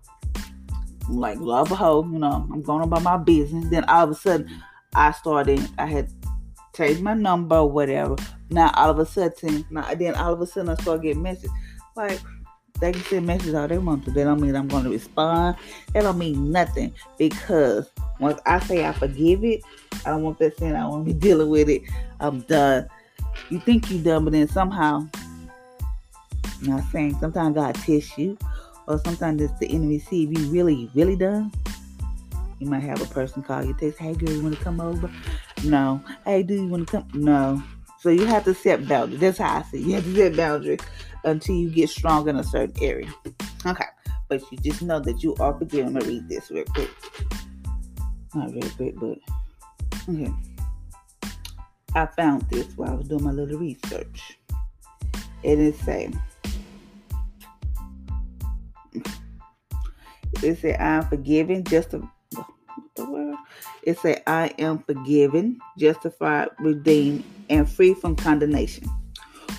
like, 1.09 1.39
love 1.39 1.71
a 1.71 1.75
hoe, 1.75 2.05
you 2.05 2.19
know, 2.19 2.49
I'm 2.53 2.63
going 2.63 2.83
about 2.83 3.03
my 3.03 3.17
business. 3.17 3.69
Then 3.71 3.85
all 3.85 4.05
of 4.05 4.11
a 4.11 4.15
sudden, 4.15 4.51
I 4.95 5.13
started, 5.13 5.61
I 5.79 5.87
had 5.87 6.11
changed 6.75 7.03
my 7.03 7.15
number 7.15 7.65
whatever. 7.65 8.17
Now 8.51 8.73
all 8.75 8.91
of 8.91 8.99
a 8.99 9.07
sudden, 9.07 9.65
now, 9.71 9.93
then 9.95 10.15
all 10.15 10.33
of 10.33 10.41
a 10.41 10.47
sudden 10.47 10.71
I 10.71 10.75
started 10.75 11.03
getting 11.03 11.23
messages 11.23 11.51
like, 11.97 12.21
they 12.81 12.93
can 12.93 13.03
send 13.03 13.27
messages 13.27 13.55
all 13.55 13.69
they 13.69 13.79
want 13.79 14.05
to. 14.05 14.11
That 14.11 14.25
don't 14.25 14.41
mean 14.41 14.57
I'm 14.57 14.69
going 14.69 14.85
to 14.85 14.91
respond. 14.91 15.57
That 15.93 16.03
don't 16.03 16.19
mean 16.19 16.51
nothing 16.51 16.93
because 17.19 17.91
once 18.21 18.41
I 18.47 18.59
say 18.61 18.85
I 18.85 18.93
forgive 18.93 19.45
it, 19.45 19.63
I 20.05 20.11
don't 20.11 20.23
want 20.23 20.39
that 20.39 20.59
sin. 20.59 20.75
I 20.75 20.81
don't 20.81 20.91
want 20.91 21.07
to 21.07 21.15
be 21.15 21.19
dealing 21.19 21.49
with 21.49 21.69
it. 21.69 21.83
I'm 22.21 22.41
done. 22.43 22.89
You 23.51 23.61
think 23.61 23.91
you're 23.91 24.03
done, 24.03 24.25
but 24.25 24.33
then 24.33 24.49
somehow, 24.49 25.09
I'm 25.15 26.67
not 26.67 26.85
saying 26.91 27.17
sometimes 27.21 27.55
God 27.55 27.75
tests 27.75 28.17
you, 28.19 28.37
or 28.87 28.99
sometimes 28.99 29.43
it's 29.43 29.59
the 29.59 29.69
enemy 29.69 29.99
see 29.99 30.25
if 30.25 30.39
you 30.39 30.51
really, 30.51 30.91
really 30.95 31.17
done. 31.17 31.53
You 32.59 32.69
might 32.69 32.83
have 32.83 33.03
a 33.03 33.07
person 33.07 33.43
call 33.43 33.65
you, 33.65 33.75
text, 33.75 33.99
hey 33.99 34.15
girl, 34.15 34.33
you 34.33 34.43
want 34.43 34.57
to 34.57 34.65
come 34.65 34.81
over? 34.81 35.11
No. 35.65 36.03
Hey, 36.25 36.43
do 36.43 36.55
you 36.55 36.67
want 36.67 36.89
to 36.89 36.93
come? 36.93 37.09
No. 37.15 37.63
So 38.01 38.11
you 38.11 38.27
have 38.27 38.45
to 38.45 38.55
set 38.55 38.87
boundaries. 38.87 39.21
That's 39.21 39.39
how 39.39 39.59
I 39.59 39.63
see. 39.63 39.79
It. 39.79 39.87
You 39.87 39.95
have 39.95 40.05
to 40.05 40.15
set 40.15 40.37
boundaries 40.37 40.81
until 41.25 41.57
you 41.57 41.71
get 41.71 41.89
strong 41.89 42.29
in 42.29 42.37
a 42.37 42.45
certain 42.45 42.75
area. 42.83 43.13
Okay. 43.67 43.85
But 44.29 44.43
you 44.51 44.59
just 44.59 44.83
know 44.83 45.01
that 45.01 45.23
you 45.23 45.35
are 45.37 45.57
forgiven. 45.59 45.97
I'm 45.97 46.07
read 46.07 46.29
this 46.29 46.51
real 46.51 46.65
quick. 46.65 46.91
Not 48.35 48.53
real 48.53 48.71
quick, 48.77 48.95
but 48.97 49.19
okay. 50.09 50.33
I 51.95 52.07
found 52.07 52.43
this 52.51 52.67
while 52.77 52.91
I 52.91 52.95
was 52.95 53.09
doing 53.09 53.25
my 53.25 53.31
little 53.31 53.59
research. 53.59 54.39
It 55.43 55.75
say, 55.77 56.11
it 60.43 60.59
said, 60.59 60.81
I'm 60.81 61.07
forgiven, 61.07 61.65
just 61.65 61.95
a, 61.95 62.03
it 63.83 63.99
said, 63.99 64.23
I 64.27 64.49
am 64.59 64.79
forgiven, 64.79 65.61
justified, 65.79 66.49
redeemed, 66.59 67.25
and 67.51 67.71
free 67.71 67.95
from 67.95 68.17
condemnation. 68.17 68.89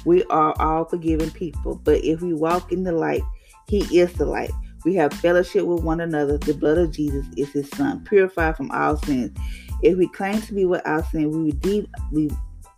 We 0.06 0.24
are 0.26 0.54
all 0.60 0.86
forgiven 0.86 1.32
people, 1.32 1.82
but 1.84 2.04
if 2.04 2.22
we 2.22 2.34
walk 2.34 2.72
in 2.72 2.84
the 2.84 2.92
light, 2.92 3.24
He 3.68 4.00
is 4.00 4.14
the 4.14 4.26
light. 4.26 4.52
We 4.86 4.94
have 4.96 5.14
fellowship 5.14 5.66
with 5.66 5.84
one 5.84 6.00
another. 6.00 6.38
The 6.38 6.54
blood 6.54 6.78
of 6.78 6.92
Jesus 6.92 7.26
is 7.36 7.52
His 7.52 7.70
Son, 7.72 8.06
purified 8.06 8.56
from 8.56 8.72
all 8.72 8.98
sins. 8.98 9.36
If 9.82 9.98
we 9.98 10.08
claim 10.08 10.42
to 10.44 10.54
be 10.54 10.66
without 10.66 11.10
sin, 11.10 11.32
we 11.32 11.52
redeem, 11.52 11.88
we 12.12 12.30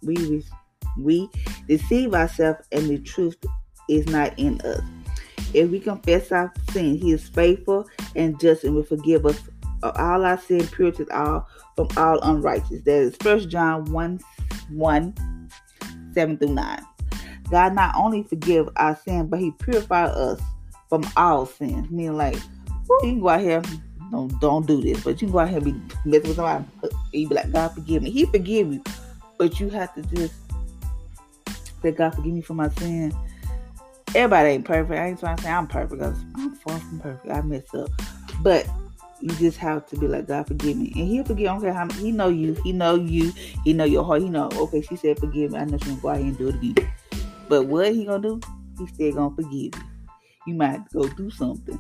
we 0.01 0.43
we 0.97 1.29
deceive 1.67 2.13
ourselves, 2.13 2.65
and 2.71 2.89
the 2.89 2.99
truth 2.99 3.37
is 3.89 4.07
not 4.07 4.37
in 4.39 4.61
us. 4.61 4.81
If 5.53 5.69
we 5.69 5.79
confess 5.79 6.31
our 6.31 6.53
sin, 6.71 6.97
He 6.97 7.11
is 7.11 7.27
faithful 7.27 7.87
and 8.15 8.39
just, 8.39 8.63
and 8.63 8.75
will 8.75 8.83
forgive 8.83 9.25
us 9.25 9.41
of 9.83 9.95
all 9.97 10.25
our 10.25 10.39
sin, 10.39 10.65
purity 10.67 11.05
all 11.11 11.47
from 11.75 11.87
all 11.97 12.19
unrighteousness. 12.21 12.83
That 12.83 13.01
is 13.01 13.15
First 13.17 13.49
John 13.49 13.85
1 13.91 14.19
1 14.69 15.49
7 16.13 16.37
through 16.37 16.53
9. 16.53 16.85
God 17.49 17.73
not 17.73 17.95
only 17.95 18.23
forgive 18.23 18.69
our 18.75 18.95
sin, 18.95 19.27
but 19.27 19.39
He 19.39 19.51
purify 19.51 20.05
us 20.05 20.41
from 20.89 21.05
all 21.15 21.45
sin. 21.45 21.87
Meaning, 21.89 22.17
like 22.17 22.35
you 22.35 22.99
can 23.01 23.19
go 23.19 23.29
out 23.29 23.41
here, 23.41 23.61
don't 24.11 24.39
don't 24.39 24.65
do 24.65 24.81
this, 24.81 25.03
but 25.03 25.21
you 25.21 25.27
can 25.27 25.31
go 25.31 25.39
out 25.39 25.49
here 25.49 25.57
and 25.57 25.65
be 25.65 25.95
messing 26.05 26.29
with 26.29 26.35
somebody. 26.35 26.65
Uh, 26.83 26.87
you 27.11 27.29
be 27.29 27.35
like, 27.35 27.51
God 27.51 27.69
forgive 27.69 28.03
me. 28.03 28.11
He 28.11 28.25
forgive 28.25 28.73
you, 28.73 28.83
but 29.37 29.59
you 29.59 29.69
have 29.69 29.93
to 29.95 30.01
just 30.15 30.33
say, 31.81 31.91
God 31.91 32.15
forgive 32.15 32.33
me 32.33 32.41
for 32.41 32.53
my 32.53 32.69
sin. 32.69 33.13
Everybody 34.15 34.49
ain't 34.49 34.65
perfect. 34.65 34.99
I 34.99 35.07
ain't 35.07 35.19
trying 35.19 35.37
to 35.37 35.43
say 35.43 35.49
I'm 35.49 35.67
perfect 35.67 36.01
I'm 36.01 36.55
far 36.55 36.79
from 36.79 36.99
perfect. 36.99 37.29
I 37.31 37.41
mess 37.41 37.73
up, 37.73 37.89
but 38.41 38.67
you 39.19 39.29
just 39.35 39.57
have 39.57 39.85
to 39.87 39.97
be 39.97 40.07
like, 40.07 40.27
God 40.27 40.47
forgive 40.47 40.77
me, 40.77 40.91
and 40.95 41.07
He'll 41.07 41.25
forgive. 41.25 41.61
Care 41.61 41.73
how 41.73 41.89
He 41.93 42.11
know 42.11 42.29
you. 42.29 42.53
He 42.63 42.71
know 42.71 42.95
you. 42.95 43.31
He 43.63 43.73
know 43.73 43.83
your 43.85 44.03
heart. 44.03 44.21
He 44.21 44.29
know. 44.29 44.49
Okay, 44.53 44.81
she 44.81 44.95
said 44.95 45.19
forgive 45.19 45.51
me. 45.51 45.59
I 45.59 45.65
know 45.65 45.77
she's 45.77 45.87
gonna 45.87 46.01
go 46.01 46.09
out 46.09 46.17
here 46.17 46.27
and 46.27 46.37
do 46.37 46.49
it 46.49 46.55
again. 46.55 46.91
But 47.49 47.67
what 47.67 47.93
he 47.93 48.05
gonna 48.05 48.21
do? 48.21 48.41
He 48.77 48.87
still 48.87 49.13
gonna 49.13 49.35
forgive 49.35 49.53
you. 49.53 49.71
You 50.45 50.53
might 50.55 50.89
go 50.91 51.07
do 51.07 51.29
something, 51.29 51.79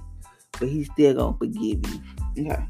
but 0.59 0.67
he's 0.67 0.89
still 0.91 1.13
gonna 1.13 1.37
forgive 1.37 1.85
you. 1.87 2.51
Okay. 2.51 2.63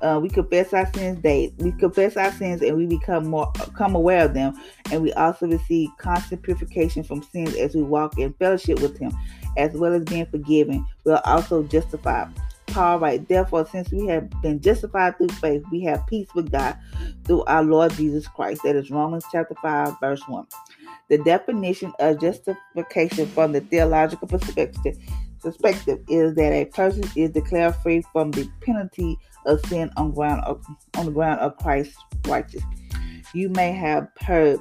Uh, 0.00 0.20
we 0.22 0.28
confess 0.28 0.74
our 0.74 0.86
sins 0.92 1.18
daily. 1.22 1.54
We 1.58 1.72
confess 1.72 2.16
our 2.18 2.30
sins 2.32 2.60
and 2.60 2.76
we 2.76 2.86
become 2.86 3.28
more 3.28 3.50
come 3.74 3.94
aware 3.94 4.26
of 4.26 4.34
them, 4.34 4.54
and 4.90 5.02
we 5.02 5.12
also 5.14 5.46
receive 5.46 5.88
constant 5.98 6.42
purification 6.42 7.02
from 7.02 7.22
sins 7.22 7.54
as 7.56 7.74
we 7.74 7.82
walk 7.82 8.18
in 8.18 8.32
fellowship 8.34 8.80
with 8.80 8.98
Him, 8.98 9.12
as 9.56 9.72
well 9.72 9.94
as 9.94 10.04
being 10.04 10.26
forgiven. 10.26 10.84
We 11.04 11.12
are 11.12 11.22
also 11.24 11.62
justified. 11.62 12.28
Paul 12.68 13.00
writes, 13.00 13.24
Therefore, 13.28 13.66
since 13.66 13.90
we 13.90 14.06
have 14.06 14.30
been 14.42 14.60
justified 14.60 15.16
through 15.18 15.28
faith, 15.28 15.62
we 15.70 15.80
have 15.82 16.06
peace 16.06 16.28
with 16.34 16.50
God 16.50 16.76
through 17.24 17.44
our 17.44 17.62
Lord 17.62 17.92
Jesus 17.92 18.26
Christ. 18.28 18.62
That 18.64 18.76
is 18.76 18.90
Romans 18.90 19.24
chapter 19.32 19.54
5, 19.62 19.94
verse 20.00 20.22
1. 20.28 20.46
The 21.08 21.18
definition 21.18 21.92
of 22.00 22.20
justification 22.20 23.26
from 23.28 23.52
the 23.52 23.60
theological 23.60 24.28
perspective, 24.28 24.98
perspective 25.40 26.00
is 26.08 26.34
that 26.34 26.52
a 26.52 26.64
person 26.66 27.04
is 27.14 27.30
declared 27.30 27.76
free 27.76 28.02
from 28.12 28.30
the 28.32 28.48
penalty 28.60 29.16
of 29.46 29.64
sin 29.66 29.90
on 29.96 30.12
ground 30.12 30.42
of, 30.44 30.64
on 30.96 31.06
the 31.06 31.12
ground 31.12 31.40
of 31.40 31.56
Christ's 31.58 31.96
righteousness. 32.26 32.64
You 33.34 33.48
may 33.50 33.72
have 33.72 34.08
heard 34.20 34.58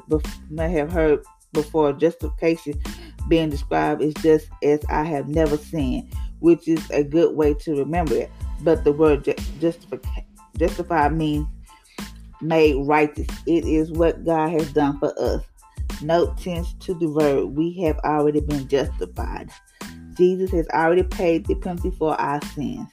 may 0.49 0.71
have 0.71 0.91
heard 0.91 1.23
before 1.53 1.93
justification 1.93 2.79
being 3.27 3.49
described 3.49 4.01
is 4.01 4.13
just 4.15 4.47
as 4.63 4.81
I 4.89 5.03
have 5.03 5.27
never 5.27 5.57
sinned, 5.57 6.13
which 6.39 6.67
is 6.67 6.89
a 6.91 7.03
good 7.03 7.35
way 7.35 7.53
to 7.53 7.77
remember 7.77 8.15
it. 8.15 8.31
But 8.61 8.83
the 8.83 8.91
word 8.91 9.25
ju- 9.25 9.35
justify, 9.59 9.97
justify 10.57 11.09
means 11.09 11.47
made 12.41 12.75
righteous. 12.85 13.27
It 13.45 13.65
is 13.65 13.91
what 13.91 14.23
God 14.25 14.49
has 14.51 14.71
done 14.73 14.99
for 14.99 15.13
us. 15.19 15.43
Note 16.01 16.37
tense 16.37 16.73
to 16.81 16.93
the 16.93 17.07
verb, 17.07 17.55
we 17.55 17.73
have 17.81 17.97
already 17.99 18.41
been 18.41 18.67
justified. 18.67 19.49
Jesus 20.17 20.51
has 20.51 20.67
already 20.69 21.03
paid 21.03 21.45
the 21.45 21.55
penalty 21.55 21.91
for 21.91 22.19
our 22.19 22.41
sins. 22.47 22.87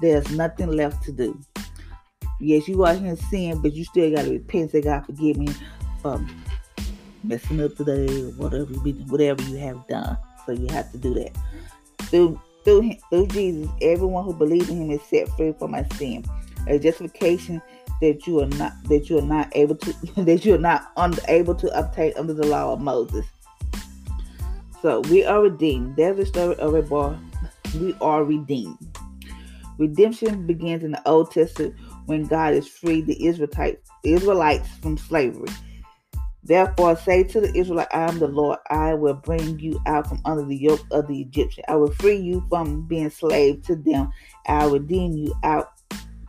There's 0.00 0.30
nothing 0.30 0.70
left 0.70 1.02
to 1.04 1.12
do. 1.12 1.38
Yes, 2.40 2.68
you 2.68 2.84
are 2.84 2.94
in 2.94 3.16
sin, 3.16 3.60
but 3.60 3.72
you 3.72 3.84
still 3.84 4.14
gotta 4.14 4.30
repent. 4.30 4.70
Say, 4.70 4.82
God, 4.82 5.04
forgive 5.06 5.36
me 5.36 5.48
for 6.00 6.24
messing 7.24 7.62
up 7.62 7.74
today, 7.74 8.06
whatever 8.32 8.72
you 8.72 8.92
whatever 9.08 9.42
you 9.44 9.56
have 9.56 9.86
done. 9.88 10.16
So 10.46 10.52
you 10.52 10.68
have 10.68 10.90
to 10.92 10.98
do 10.98 11.14
that. 11.14 11.36
Through 12.02 12.40
through 12.64 12.80
him, 12.80 12.96
through 13.10 13.26
Jesus, 13.28 13.70
everyone 13.80 14.24
who 14.24 14.34
believes 14.34 14.68
in 14.68 14.82
Him 14.82 14.90
is 14.90 15.02
set 15.02 15.28
free 15.36 15.52
from 15.58 15.72
my 15.72 15.86
sin. 15.94 16.24
A 16.66 16.78
justification 16.78 17.62
that 18.00 18.26
you 18.26 18.40
are 18.40 18.46
not 18.46 18.72
that 18.84 19.08
you 19.08 19.18
are 19.18 19.22
not 19.22 19.48
able 19.56 19.76
to 19.76 19.92
that 20.24 20.44
you 20.44 20.54
are 20.54 20.58
not 20.58 20.92
unable 20.96 21.54
to 21.54 21.78
obtain 21.78 22.12
under 22.16 22.34
the 22.34 22.46
law 22.46 22.72
of 22.72 22.80
Moses. 22.80 23.24
So 24.82 25.00
we 25.02 25.24
are 25.24 25.42
redeemed. 25.42 25.96
There's 25.96 26.18
a 26.18 26.26
story 26.26 26.54
of 26.56 26.74
a 26.74 26.82
boy. 26.82 27.16
We 27.74 27.96
are 28.00 28.24
redeemed. 28.24 28.78
Redemption 29.78 30.46
begins 30.46 30.82
in 30.82 30.92
the 30.92 31.08
Old 31.08 31.30
Testament 31.30 31.74
when 32.06 32.24
God 32.24 32.54
is 32.54 32.66
freed 32.66 33.06
the 33.06 33.26
Israelites, 33.26 33.88
Israelites 34.02 34.68
from 34.80 34.98
slavery. 34.98 35.48
Therefore, 36.48 36.96
say 36.96 37.24
to 37.24 37.42
the 37.42 37.54
Israelite, 37.54 37.88
I 37.92 38.08
am 38.08 38.18
the 38.18 38.26
Lord. 38.26 38.58
I 38.70 38.94
will 38.94 39.12
bring 39.12 39.58
you 39.58 39.78
out 39.84 40.06
from 40.08 40.22
under 40.24 40.46
the 40.46 40.56
yoke 40.56 40.80
of 40.90 41.06
the 41.06 41.20
Egyptian. 41.20 41.62
I 41.68 41.76
will 41.76 41.92
free 41.92 42.16
you 42.16 42.42
from 42.48 42.86
being 42.88 43.10
slave 43.10 43.62
to 43.66 43.76
them. 43.76 44.10
I 44.46 44.64
will 44.64 44.80
redeem 44.80 45.12
you 45.12 45.34
out 45.44 45.72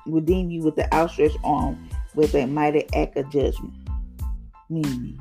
redeem 0.06 0.50
you 0.50 0.62
with 0.62 0.76
the 0.76 0.94
outstretched 0.94 1.38
arm 1.44 1.90
with 2.16 2.34
a 2.36 2.46
mighty 2.46 2.86
act 2.94 3.16
of 3.16 3.30
judgment. 3.30 3.74
Meaning, 4.70 5.18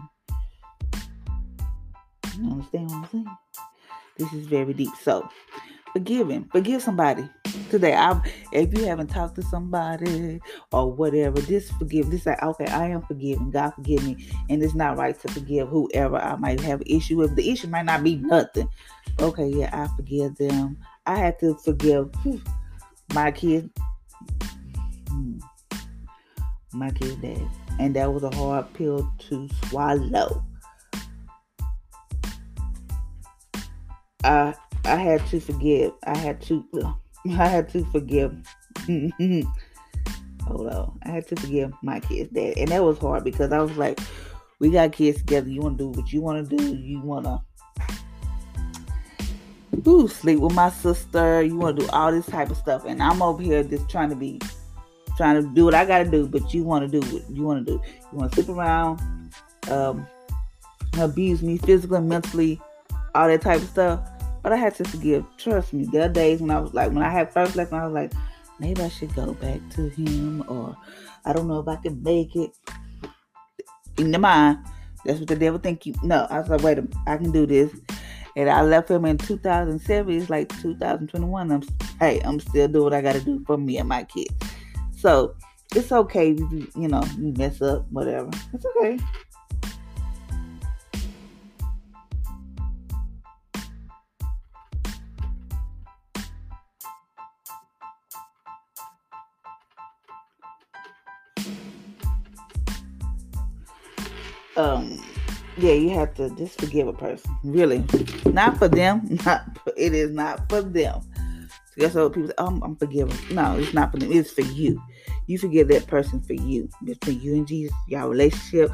you 2.37 2.51
understand 2.51 2.91
what 2.91 2.97
I'm 2.97 3.09
saying? 3.13 3.27
This 4.17 4.33
is 4.33 4.47
very 4.47 4.73
deep. 4.73 4.91
So, 5.03 5.29
forgive 5.93 6.29
him. 6.31 6.49
Forgive 6.51 6.83
somebody 6.83 7.29
today. 7.71 7.95
I, 7.95 8.21
if 8.53 8.77
you 8.77 8.85
haven't 8.85 9.09
talked 9.09 9.37
to 9.37 9.43
somebody 9.43 10.41
or 10.73 10.93
whatever, 10.93 11.41
just 11.43 11.73
forgive. 11.79 12.11
This 12.11 12.27
like, 12.27 12.43
okay, 12.43 12.67
I 12.67 12.89
am 12.89 13.03
forgiving. 13.03 13.51
God 13.51 13.75
forgive 13.75 14.05
me, 14.05 14.29
and 14.49 14.63
it's 14.63 14.75
not 14.75 14.97
right 14.97 15.19
to 15.21 15.29
forgive 15.29 15.69
whoever 15.69 16.17
I 16.17 16.37
might 16.37 16.61
have 16.61 16.83
issue 16.87 17.17
with. 17.17 17.37
The 17.37 17.51
issue 17.51 17.69
might 17.69 17.87
not 17.87 18.03
be 18.03 18.17
nothing. 18.17 18.69
Okay, 19.21 19.49
yeah, 19.49 19.71
I 19.73 19.95
forgive 19.97 20.37
them. 20.37 20.79
I 21.07 21.17
had 21.17 21.39
to 21.41 21.55
forgive 21.57 22.11
my 23.15 23.31
kids 23.31 23.71
hmm. 25.09 25.39
my 26.73 26.91
kid 26.91 27.21
dad. 27.21 27.49
And 27.79 27.95
that 27.95 28.13
was 28.13 28.25
a 28.25 28.35
hard 28.35 28.73
pill 28.75 29.11
to 29.29 29.49
swallow. 29.69 30.45
I 34.25 34.55
I 34.85 34.97
had 34.97 35.27
to 35.27 35.41
forgive. 35.41 35.93
I 36.05 36.17
had 36.17 36.41
to 36.43 36.65
I 37.27 37.49
had 37.49 37.69
to 37.71 37.85
forgive. 37.87 38.35
Hold 40.47 40.69
on. 40.69 40.99
I 41.03 41.11
had 41.11 41.29
to 41.29 41.37
forgive 41.37 41.73
my 41.83 42.01
kid's 42.01 42.31
dad. 42.31 42.55
And 42.57 42.69
that 42.69 42.83
was 42.83 42.99
hard 42.99 43.25
because 43.25 43.53
I 43.53 43.59
was 43.59 43.77
like, 43.77 44.01
we 44.61 44.71
got 44.71 44.93
kids 44.93 45.19
together. 45.19 45.49
You 45.49 45.61
want 45.61 45.79
to 45.79 45.85
do 45.85 46.01
what 46.01 46.13
you 46.13 46.21
want 46.21 46.49
to 46.49 46.57
do. 46.57 46.75
You 46.77 47.01
want 47.01 47.27
to 47.27 47.41
Ooh, 49.87 50.09
sleep 50.09 50.41
with 50.41 50.55
my 50.55 50.71
sister. 50.71 51.43
You 51.43 51.57
want 51.57 51.79
to 51.79 51.85
do 51.85 51.91
all 51.93 52.11
this 52.11 52.27
type 52.27 52.51
of 52.51 52.57
stuff. 52.57 52.85
And 52.85 53.03
I'm 53.03 53.23
over 53.23 53.43
here 53.43 53.63
just 53.63 53.89
trying 53.89 54.11
to 54.11 54.17
be 54.17 54.41
trying 55.17 55.43
to 55.43 55.49
do 55.55 55.65
what 55.65 55.75
I 55.75 55.85
got 55.85 55.99
to 55.99 56.11
do, 56.11 56.27
but 56.27 56.55
you 56.55 56.63
want 56.63 56.91
to 56.91 57.01
do 57.01 57.07
what 57.13 57.31
you 57.31 57.43
want 57.43 57.67
to 57.67 57.73
do. 57.73 57.83
You 58.13 58.19
want 58.19 58.33
to 58.33 58.43
sleep 58.43 58.57
around, 58.57 59.01
um, 59.71 60.07
abuse 60.99 61.43
me 61.43 61.59
physically, 61.59 62.01
mentally, 62.01 62.61
all 63.15 63.29
that 63.29 63.43
type 63.43 63.61
of 63.61 63.69
stuff. 63.69 64.01
But 64.43 64.53
I 64.53 64.57
had 64.57 64.75
to 64.77 64.85
forgive. 64.85 65.25
Trust 65.37 65.73
me. 65.73 65.85
There 65.91 66.05
are 66.05 66.09
days 66.09 66.41
when 66.41 66.51
I 66.51 66.61
was 66.61 66.75
like, 66.75 66.91
when 66.93 67.03
I 67.03 67.11
had 67.11 67.33
first 67.33 67.57
left, 67.57 67.73
I 67.73 67.85
was 67.85 67.93
like, 67.93 68.13
maybe 68.59 68.83
I 68.83 68.89
should 68.89 69.15
go 69.15 69.35
back 69.35 69.61
to 69.71 69.89
him, 69.89 70.45
or 70.49 70.77
I 71.25 71.33
don't 71.33 71.49
know 71.49 71.61
if 71.61 71.69
I 71.69 71.77
can 71.77 72.03
make 72.03 72.35
it. 72.37 72.51
In 73.99 74.13
the 74.13 74.19
mind, 74.19 74.59
that's 75.05 75.19
what 75.19 75.29
the 75.29 75.37
devil 75.37 75.59
think 75.59 75.87
you. 75.87 75.95
No, 76.03 76.27
I 76.31 76.39
was 76.39 76.49
like, 76.49 76.63
wait 76.63 76.79
a 76.79 76.87
I 77.07 77.17
can 77.17 77.33
do 77.33 77.47
this. 77.47 77.73
And 78.37 78.49
I 78.49 78.63
left 78.63 78.91
him 78.91 79.05
in 79.05 79.19
2007. 79.19 80.15
It's 80.15 80.31
like 80.31 80.49
2021. 80.61 81.51
I'm 81.51 81.63
hey, 81.99 82.21
I'm 82.21 82.39
still 82.39 82.69
doing 82.69 82.85
what 82.85 82.95
I 82.95 83.01
got 83.01 83.15
to 83.15 83.21
do 83.21 83.43
for 83.45 83.57
me 83.57 83.79
and 83.79 83.89
my 83.89 84.05
kids. 84.05 84.33
So 84.97 85.35
it's 85.75 85.93
okay 85.93 86.31
you, 86.31 86.69
you 86.77 86.89
know, 86.89 87.03
you 87.19 87.35
mess 87.37 87.61
up, 87.61 87.91
whatever. 87.91 88.31
It's 88.53 88.65
okay. 88.77 88.99
Um, 104.59 105.03
yeah, 105.57 105.73
you 105.73 105.91
have 105.91 106.15
to 106.15 106.31
just 106.31 106.61
forgive 106.61 106.89
a 106.89 106.93
person. 106.93 107.37
Really, 107.45 107.85
not 108.27 108.59
for 108.59 108.69
them. 108.69 109.19
Not 109.25 109.59
it 109.77 109.95
is 109.95 110.11
not 110.13 110.49
for 110.49 110.63
them. 110.63 111.01
That's 111.77 111.95
what 111.95 112.13
people 112.13 112.29
say, 112.29 112.35
oh, 112.39 112.47
I'm, 112.47 112.63
I'm 112.63 112.77
forgiving. 112.77 113.17
No, 113.31 113.57
it's 113.57 113.73
not 113.73 113.93
for 113.93 113.99
them. 113.99 114.11
It's 114.13 114.33
for 114.33 114.43
you. 114.43 114.83
You 115.29 115.39
forgive 115.39 115.69
that 115.69 115.87
person 115.87 116.21
for 116.21 116.33
you. 116.33 116.69
It's 116.87 117.05
for 117.05 117.13
you 117.13 117.35
and 117.35 117.47
Jesus, 117.47 117.77
y'all 117.87 118.09
relationship. 118.09 118.73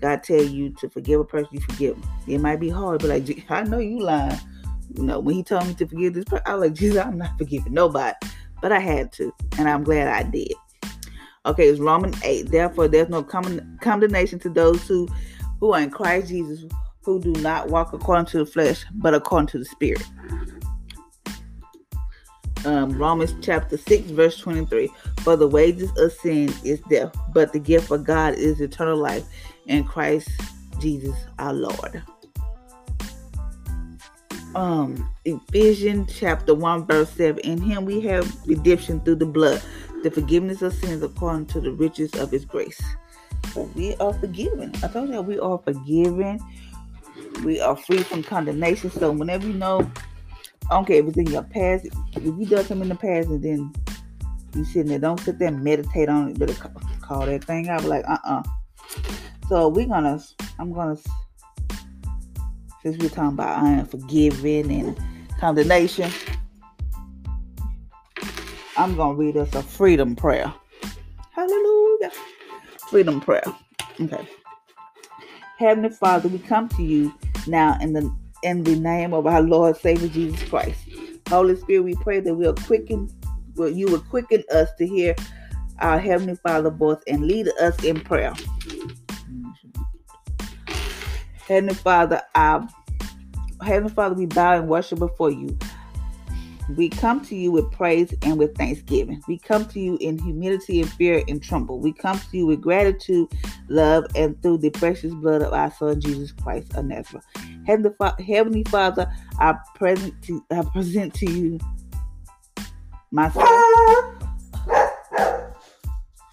God 0.00 0.22
tell 0.22 0.42
you 0.42 0.70
to 0.74 0.88
forgive 0.88 1.20
a 1.20 1.24
person, 1.24 1.48
you 1.52 1.60
forgive 1.60 2.00
them. 2.00 2.10
It 2.28 2.38
might 2.38 2.60
be 2.60 2.68
hard, 2.68 3.00
but 3.00 3.10
like, 3.10 3.44
I 3.50 3.62
know 3.64 3.78
you 3.78 4.00
lying. 4.00 4.38
You 4.94 5.02
know, 5.02 5.18
when 5.18 5.34
he 5.34 5.42
told 5.42 5.66
me 5.66 5.74
to 5.74 5.86
forgive 5.86 6.14
this 6.14 6.24
person, 6.24 6.44
I 6.46 6.54
was 6.54 6.68
like, 6.68 6.74
Jesus, 6.74 7.04
I'm 7.04 7.18
not 7.18 7.36
forgiving 7.38 7.74
nobody. 7.74 8.14
But 8.62 8.70
I 8.70 8.78
had 8.78 9.10
to, 9.12 9.32
and 9.58 9.68
I'm 9.68 9.82
glad 9.82 10.08
I 10.08 10.22
did. 10.22 10.52
Okay, 11.46 11.68
it's 11.68 11.80
Romans 11.80 12.16
8. 12.22 12.50
Therefore, 12.50 12.88
there's 12.88 13.08
no 13.08 13.22
condemnation 13.22 14.38
to 14.40 14.48
those 14.48 14.86
who, 14.86 15.08
who 15.60 15.72
are 15.72 15.80
in 15.80 15.90
Christ 15.90 16.28
Jesus, 16.28 16.64
who 17.02 17.20
do 17.20 17.32
not 17.42 17.68
walk 17.68 17.92
according 17.92 18.26
to 18.26 18.38
the 18.38 18.46
flesh, 18.46 18.84
but 18.94 19.14
according 19.14 19.48
to 19.48 19.58
the 19.58 19.64
Spirit 19.64 20.02
um, 22.64 22.96
Romans 22.96 23.34
chapter 23.40 23.76
6, 23.76 24.10
verse 24.10 24.38
23. 24.38 24.90
For 25.20 25.36
the 25.36 25.46
wages 25.46 25.90
of 25.98 26.12
sin 26.12 26.52
is 26.64 26.80
death, 26.90 27.14
but 27.32 27.52
the 27.52 27.58
gift 27.58 27.90
of 27.90 28.04
God 28.04 28.34
is 28.34 28.60
eternal 28.60 28.96
life 28.96 29.24
in 29.66 29.84
Christ 29.84 30.28
Jesus 30.80 31.16
our 31.38 31.52
Lord. 31.52 32.02
Um, 34.54 35.10
Ephesians 35.24 36.12
chapter 36.16 36.54
1, 36.54 36.86
verse 36.86 37.10
7. 37.10 37.38
In 37.40 37.60
him 37.60 37.84
we 37.84 38.00
have 38.02 38.32
redemption 38.46 39.00
through 39.00 39.16
the 39.16 39.26
blood, 39.26 39.60
the 40.04 40.10
forgiveness 40.10 40.62
of 40.62 40.74
sins 40.74 41.02
according 41.02 41.46
to 41.46 41.60
the 41.60 41.72
riches 41.72 42.14
of 42.14 42.30
his 42.30 42.44
grace. 42.44 42.80
We 43.74 43.96
are 43.96 44.12
forgiven. 44.12 44.72
I 44.82 44.88
told 44.88 45.08
you 45.08 45.22
we 45.22 45.38
are 45.40 45.58
forgiven. 45.58 46.38
We 47.42 47.60
are 47.60 47.76
free 47.76 48.02
from 48.02 48.22
condemnation. 48.22 48.90
So 48.90 49.10
whenever 49.10 49.46
you 49.46 49.54
know 49.54 49.90
I 50.70 50.74
don't 50.74 50.86
care 50.86 50.96
if 50.96 51.08
it's 51.08 51.16
in 51.16 51.26
your 51.26 51.42
past. 51.42 51.86
If 52.12 52.24
you 52.24 52.46
done 52.46 52.64
something 52.64 52.82
in 52.82 52.88
the 52.90 52.94
past 52.94 53.28
and 53.28 53.42
then 53.42 53.72
you 54.54 54.64
sitting 54.64 54.88
there, 54.88 54.98
don't 54.98 55.20
sit 55.20 55.38
there 55.38 55.48
and 55.48 55.62
meditate 55.62 56.08
on 56.08 56.30
it. 56.30 56.38
Better 56.38 56.54
call 57.00 57.26
that 57.26 57.44
thing 57.44 57.68
out. 57.68 57.84
Like, 57.84 58.04
uh 58.06 58.18
uh 58.24 58.42
So 59.48 59.68
we're 59.68 59.86
gonna, 59.86 60.22
I'm 60.58 60.72
gonna, 60.72 60.96
since 62.82 62.98
we're 62.98 63.08
talking 63.08 63.34
about 63.34 63.62
I 63.62 63.70
am 63.70 63.78
unforgiving 63.80 64.70
and 64.70 64.98
condemnation, 65.38 66.10
I'm 68.76 68.96
gonna 68.96 69.14
read 69.14 69.36
us 69.36 69.54
a 69.54 69.62
freedom 69.62 70.16
prayer. 70.16 70.52
Hallelujah. 71.32 72.10
Freedom 72.88 73.20
prayer. 73.20 73.44
Okay. 74.00 74.28
Heavenly 75.58 75.90
Father, 75.90 76.28
we 76.28 76.38
come 76.38 76.68
to 76.70 76.82
you 76.82 77.14
now 77.46 77.78
in 77.80 77.92
the 77.92 78.12
in 78.42 78.64
the 78.64 78.76
name 78.76 79.14
of 79.14 79.26
our 79.26 79.42
Lord 79.42 79.76
Savior 79.76 80.08
Jesus 80.08 80.42
Christ. 80.48 80.78
Holy 81.28 81.56
Spirit, 81.56 81.84
we 81.84 81.94
pray 81.94 82.20
that 82.20 82.34
we'll 82.34 82.54
quicken 82.54 83.08
well, 83.56 83.68
you 83.68 83.86
will 83.86 84.00
quicken 84.00 84.42
us 84.52 84.68
to 84.78 84.86
hear 84.86 85.14
our 85.78 85.98
Heavenly 85.98 86.36
Father 86.36 86.70
voice 86.70 86.98
and 87.06 87.26
lead 87.26 87.48
us 87.60 87.82
in 87.84 88.00
prayer. 88.00 88.34
Heavenly 91.46 91.74
Father, 91.74 92.22
our 92.34 92.66
Heavenly 93.62 93.94
Father, 93.94 94.14
we 94.14 94.26
bow 94.26 94.58
and 94.58 94.68
worship 94.68 94.98
before 94.98 95.30
you. 95.30 95.56
We 96.70 96.88
come 96.88 97.22
to 97.26 97.36
you 97.36 97.52
with 97.52 97.70
praise 97.72 98.14
and 98.22 98.38
with 98.38 98.56
thanksgiving. 98.56 99.22
We 99.28 99.38
come 99.38 99.66
to 99.66 99.80
you 99.80 99.98
in 100.00 100.18
humility 100.18 100.80
and 100.80 100.90
fear 100.90 101.22
and 101.28 101.42
tremble. 101.42 101.78
We 101.78 101.92
come 101.92 102.18
to 102.18 102.36
you 102.36 102.46
with 102.46 102.62
gratitude, 102.62 103.28
love, 103.68 104.06
and 104.14 104.40
through 104.42 104.58
the 104.58 104.70
precious 104.70 105.12
blood 105.12 105.42
of 105.42 105.52
our 105.52 105.70
Son 105.70 106.00
Jesus 106.00 106.32
Christ 106.32 106.74
of 106.74 106.86
Nazareth. 106.86 107.24
Heavenly, 107.66 107.90
Fa- 107.98 108.16
Heavenly 108.22 108.64
Father, 108.64 109.10
I 109.38 109.54
present 109.74 110.20
to 110.22 110.44
I 110.50 110.62
present 110.72 111.14
to 111.14 111.30
you. 111.30 111.60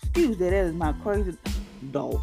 Excuse 0.02 0.38
that, 0.38 0.50
that 0.50 0.54
is 0.54 0.74
my 0.74 0.94
crazy 0.94 1.38
dog 1.92 2.20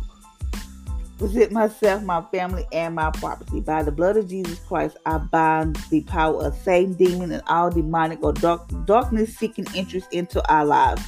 present 1.19 1.53
myself, 1.53 2.03
my 2.03 2.23
family, 2.33 2.65
and 2.73 2.95
my 2.95 3.11
property. 3.11 3.61
By 3.61 3.83
the 3.83 3.93
blood 3.93 4.17
of 4.17 4.29
Jesus 4.29 4.59
Christ, 4.61 4.97
I 5.05 5.19
bind 5.19 5.77
the 5.91 6.03
power 6.03 6.47
of 6.47 6.55
Satan, 6.55 6.95
demon, 6.95 7.33
and 7.33 7.43
all 7.49 7.71
demonic 7.71 8.23
or 8.23 8.33
dark, 8.33 8.71
darkness 8.87 9.37
seeking 9.37 9.67
interest 9.75 10.13
into 10.13 10.47
our 10.51 10.65
lives. 10.65 11.03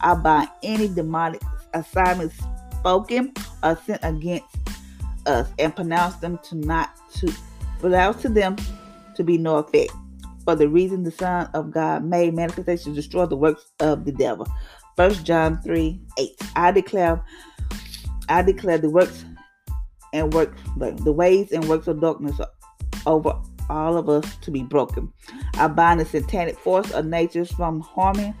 I 0.00 0.14
bind 0.14 0.48
any 0.62 0.88
demonic 0.88 1.42
assignments 1.74 2.36
spoken 2.78 3.32
or 3.62 3.76
sent 3.84 4.00
against 4.04 4.46
us 5.26 5.48
and 5.58 5.74
pronounce 5.74 6.14
them 6.16 6.38
to 6.44 6.54
not 6.54 6.90
to 7.16 7.32
pronounce 7.80 8.22
to 8.22 8.28
them 8.28 8.56
to 9.16 9.24
be 9.24 9.36
no 9.36 9.56
effect. 9.56 9.92
For 10.44 10.54
the 10.54 10.68
reason 10.68 11.02
the 11.02 11.10
Son 11.10 11.50
of 11.54 11.72
God 11.72 12.04
made 12.04 12.34
manifestation 12.34 12.94
destroy 12.94 13.26
the 13.26 13.36
works 13.36 13.66
of 13.80 14.04
the 14.04 14.12
devil. 14.12 14.46
First 14.96 15.24
John 15.24 15.60
3 15.62 16.00
8. 16.18 16.30
I 16.54 16.70
declare 16.70 17.22
I 18.28 18.42
declare 18.42 18.78
the 18.78 18.90
works 18.90 19.24
and 20.16 20.32
work 20.32 20.56
the 20.76 21.12
ways 21.12 21.52
and 21.52 21.68
works 21.68 21.86
of 21.86 22.00
darkness 22.00 22.40
over 23.06 23.34
all 23.68 23.96
of 23.96 24.08
us 24.08 24.36
to 24.36 24.50
be 24.50 24.62
broken. 24.62 25.12
I 25.54 25.68
bind 25.68 26.00
the 26.00 26.04
satanic 26.04 26.58
force 26.58 26.90
of 26.92 27.06
nature 27.06 27.44
from 27.44 27.80
harming 27.80 28.34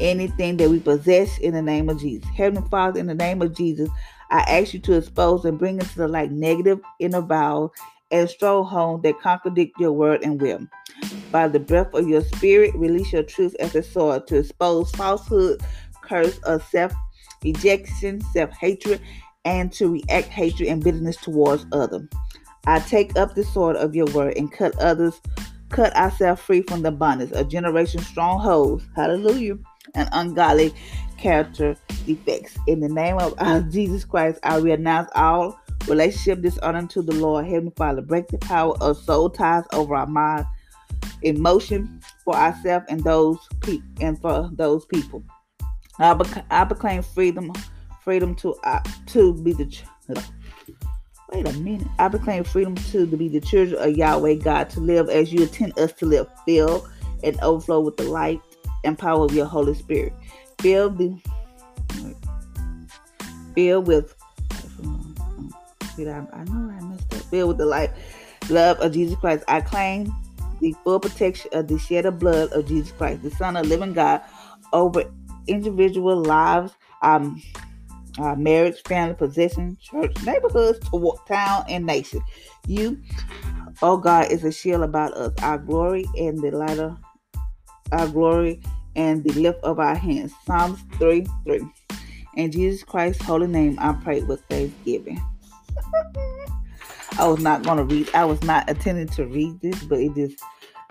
anything 0.00 0.56
that 0.56 0.70
we 0.70 0.80
possess 0.80 1.38
in 1.38 1.54
the 1.54 1.62
name 1.62 1.88
of 1.88 2.00
Jesus. 2.00 2.28
Heavenly 2.30 2.68
Father, 2.70 2.98
in 2.98 3.06
the 3.06 3.14
name 3.14 3.42
of 3.42 3.54
Jesus, 3.54 3.88
I 4.30 4.40
ask 4.40 4.72
you 4.72 4.80
to 4.80 4.96
expose 4.96 5.44
and 5.44 5.58
bring 5.58 5.78
into 5.78 5.96
the 5.96 6.08
light 6.08 6.30
negative 6.30 6.80
inner 6.98 7.20
vows 7.20 7.70
and 8.10 8.28
strongholds 8.28 9.02
that 9.02 9.20
contradict 9.20 9.78
your 9.78 9.92
word 9.92 10.22
and 10.22 10.40
will. 10.40 10.60
By 11.30 11.48
the 11.48 11.60
breath 11.60 11.94
of 11.94 12.08
your 12.08 12.22
spirit, 12.22 12.74
release 12.74 13.12
your 13.12 13.22
truth 13.22 13.54
as 13.60 13.74
a 13.74 13.82
sword 13.82 14.26
to 14.28 14.38
expose 14.38 14.90
falsehood, 14.92 15.62
curse 16.02 16.38
of 16.38 16.64
self 16.70 16.92
rejection, 17.44 18.20
self 18.32 18.50
hatred, 18.50 19.00
and 19.44 19.72
to 19.72 19.92
react 19.92 20.28
hatred 20.28 20.68
and 20.68 20.82
bitterness 20.82 21.16
towards 21.16 21.66
others. 21.72 22.06
I 22.66 22.80
take 22.80 23.16
up 23.16 23.34
the 23.34 23.44
sword 23.44 23.76
of 23.76 23.94
your 23.94 24.06
word 24.06 24.36
and 24.36 24.52
cut 24.52 24.78
others, 24.78 25.20
cut 25.70 25.94
ourselves 25.96 26.42
free 26.42 26.62
from 26.62 26.82
the 26.82 26.90
bondage 26.90 27.32
of 27.32 27.48
generation 27.48 28.00
strongholds. 28.00 28.84
Hallelujah. 28.94 29.58
And 29.94 30.08
ungodly 30.12 30.74
character 31.16 31.76
defects. 32.06 32.56
In 32.66 32.80
the 32.80 32.88
name 32.88 33.18
of 33.18 33.34
our 33.38 33.60
Jesus 33.62 34.04
Christ, 34.04 34.38
I 34.42 34.58
renounce 34.58 35.10
all 35.14 35.58
relationship 35.88 36.42
dishonor 36.42 36.86
to 36.86 37.02
the 37.02 37.14
Lord. 37.14 37.46
Heavenly 37.46 37.72
Father, 37.76 38.02
break 38.02 38.28
the 38.28 38.38
power 38.38 38.76
of 38.80 38.98
soul 38.98 39.30
ties 39.30 39.64
over 39.72 39.94
our 39.94 40.06
mind, 40.06 40.46
emotion 41.22 42.00
for 42.24 42.34
ourselves 42.34 42.86
and 42.88 43.02
those 43.02 43.38
people 43.60 43.88
and 44.00 44.20
for 44.20 44.50
those 44.52 44.84
people. 44.86 45.24
I, 45.98 46.14
bec- 46.14 46.46
I 46.50 46.64
proclaim 46.64 47.02
freedom 47.02 47.52
freedom 48.02 48.34
to 48.36 48.54
uh, 48.64 48.80
to 49.06 49.34
be 49.34 49.52
the. 49.52 49.66
Ch- 49.66 49.84
Wait 51.32 51.46
a 51.46 51.52
minute. 51.60 51.86
I 51.98 52.08
proclaim 52.08 52.42
freedom 52.42 52.74
to, 52.74 53.06
to 53.06 53.16
be 53.16 53.28
the 53.28 53.40
children 53.40 53.80
of 53.80 53.96
Yahweh 53.96 54.34
God, 54.34 54.68
to 54.70 54.80
live 54.80 55.08
as 55.08 55.32
you 55.32 55.42
intend 55.42 55.78
us 55.78 55.92
to 55.94 56.06
live, 56.06 56.26
fill 56.44 56.88
and 57.22 57.40
overflow 57.40 57.78
with 57.80 57.96
the 57.96 58.02
light 58.04 58.40
and 58.82 58.98
power 58.98 59.24
of 59.24 59.32
your 59.32 59.46
Holy 59.46 59.74
Spirit. 59.74 60.12
Fill 60.58 60.90
the 60.90 61.16
fill 63.54 63.82
with 63.82 64.14
I, 65.98 66.44
know 66.44 66.70
I 66.70 66.82
messed 66.84 67.14
up. 67.14 67.20
Fill 67.24 67.48
with 67.48 67.58
the 67.58 67.66
light, 67.66 67.90
love 68.48 68.80
of 68.80 68.92
Jesus 68.92 69.18
Christ. 69.18 69.44
I 69.48 69.60
claim 69.60 70.14
the 70.60 70.74
full 70.84 70.98
protection 70.98 71.50
of 71.52 71.68
the 71.68 71.78
shed 71.78 72.06
of 72.06 72.18
blood 72.18 72.52
of 72.52 72.66
Jesus 72.66 72.92
Christ, 72.92 73.22
the 73.22 73.30
Son 73.30 73.56
of 73.56 73.66
living 73.66 73.92
God, 73.92 74.22
over 74.72 75.04
individual 75.46 76.16
lives. 76.22 76.72
Um, 77.02 77.42
uh, 78.18 78.34
marriage, 78.34 78.82
family, 78.86 79.14
possession, 79.14 79.76
church, 79.80 80.14
neighborhoods, 80.24 80.78
town, 81.26 81.64
and 81.68 81.86
nation. 81.86 82.20
You, 82.66 83.00
oh 83.82 83.96
God, 83.96 84.30
is 84.30 84.44
a 84.44 84.52
shield 84.52 84.82
about 84.82 85.12
us, 85.14 85.32
our 85.42 85.58
glory 85.58 86.06
and 86.18 86.40
the 86.40 86.50
light 86.50 86.78
of 86.78 86.98
our 87.92 88.08
glory 88.08 88.60
and 88.96 89.24
the 89.24 89.32
lift 89.32 89.62
of 89.62 89.78
our 89.78 89.94
hands. 89.94 90.32
Psalms 90.46 90.80
3 90.98 91.26
3. 91.44 91.60
In 92.36 92.52
Jesus 92.52 92.84
Christ's 92.84 93.22
holy 93.24 93.46
name, 93.46 93.76
I 93.80 93.92
pray 93.92 94.22
with 94.22 94.42
thanksgiving. 94.44 95.20
I 97.18 97.26
was 97.26 97.40
not 97.40 97.62
going 97.64 97.78
to 97.78 97.84
read, 97.84 98.08
I 98.14 98.24
was 98.24 98.42
not 98.42 98.68
intending 98.68 99.08
to 99.08 99.26
read 99.26 99.60
this, 99.60 99.82
but 99.84 99.98
it 99.98 100.14
just, 100.14 100.42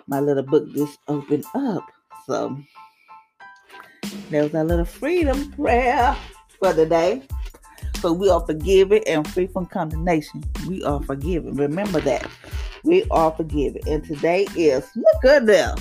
my 0.07 0.19
little 0.19 0.43
book 0.43 0.71
just 0.73 0.99
opened 1.07 1.45
up. 1.55 1.83
So, 2.25 2.57
there 4.29 4.43
was 4.43 4.53
a 4.53 4.63
little 4.63 4.85
freedom 4.85 5.51
prayer 5.53 6.15
for 6.59 6.73
the 6.73 6.85
day. 6.85 7.23
So 7.99 8.13
we 8.13 8.29
are 8.29 8.39
forgiven 8.45 9.01
and 9.07 9.27
free 9.27 9.47
from 9.47 9.65
condemnation. 9.65 10.43
We 10.67 10.83
are 10.83 11.01
forgiven. 11.03 11.55
Remember 11.55 11.99
that. 12.01 12.29
We 12.83 13.05
are 13.11 13.31
forgiven. 13.31 13.81
And 13.87 14.03
today 14.03 14.47
is 14.55 14.89
look 14.95 15.25
at 15.25 15.45
them. 15.45 15.77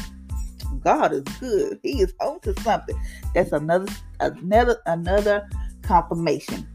God 0.83 1.13
is 1.13 1.23
good. 1.39 1.79
He 1.83 2.01
is 2.01 2.13
on 2.21 2.41
to 2.41 2.59
something. 2.63 2.97
That's 3.35 3.53
another 3.53 3.93
another 4.21 4.81
another 4.87 5.49
confirmation. 5.83 6.67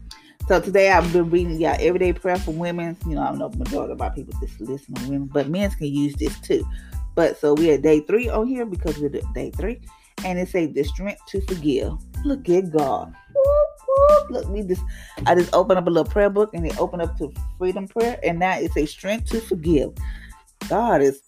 So 0.48 0.60
today 0.60 0.90
I've 0.90 1.10
been 1.12 1.30
reading 1.30 1.60
y'all 1.60 1.76
everyday 1.78 2.12
prayer 2.12 2.36
for 2.36 2.52
women. 2.52 2.96
You 3.06 3.14
know, 3.14 3.22
I 3.22 3.32
know 3.32 3.48
the 3.48 3.58
majority 3.58 3.92
of 3.92 4.02
our 4.02 4.12
people 4.12 4.34
just 4.40 4.60
listen 4.60 4.94
to 4.94 5.04
women, 5.04 5.30
but 5.32 5.48
men 5.48 5.70
can 5.70 5.86
use 5.86 6.14
this 6.16 6.38
too. 6.40 6.66
But 7.14 7.38
so 7.38 7.54
we're 7.54 7.78
day 7.78 8.00
three 8.00 8.28
on 8.28 8.46
here 8.46 8.66
because 8.66 8.98
we're 8.98 9.14
at 9.14 9.32
day 9.34 9.50
three. 9.50 9.80
And 10.24 10.38
it 10.38 10.48
says 10.48 10.72
the 10.72 10.84
strength 10.84 11.20
to 11.28 11.40
forgive. 11.42 11.92
Look 12.24 12.48
at 12.48 12.70
God. 12.70 13.14
Look, 14.30 14.48
we 14.48 14.62
just 14.62 14.82
I 15.26 15.34
just 15.34 15.54
opened 15.54 15.78
up 15.78 15.86
a 15.86 15.90
little 15.90 16.10
prayer 16.10 16.30
book 16.30 16.54
and 16.54 16.66
it 16.66 16.78
opened 16.78 17.02
up 17.02 17.16
to 17.18 17.32
freedom 17.58 17.88
prayer, 17.88 18.18
and 18.22 18.38
now 18.38 18.58
it's 18.58 18.76
a 18.76 18.86
strength 18.86 19.30
to 19.30 19.40
forgive. 19.40 19.92
God 20.68 21.02
is 21.02 21.22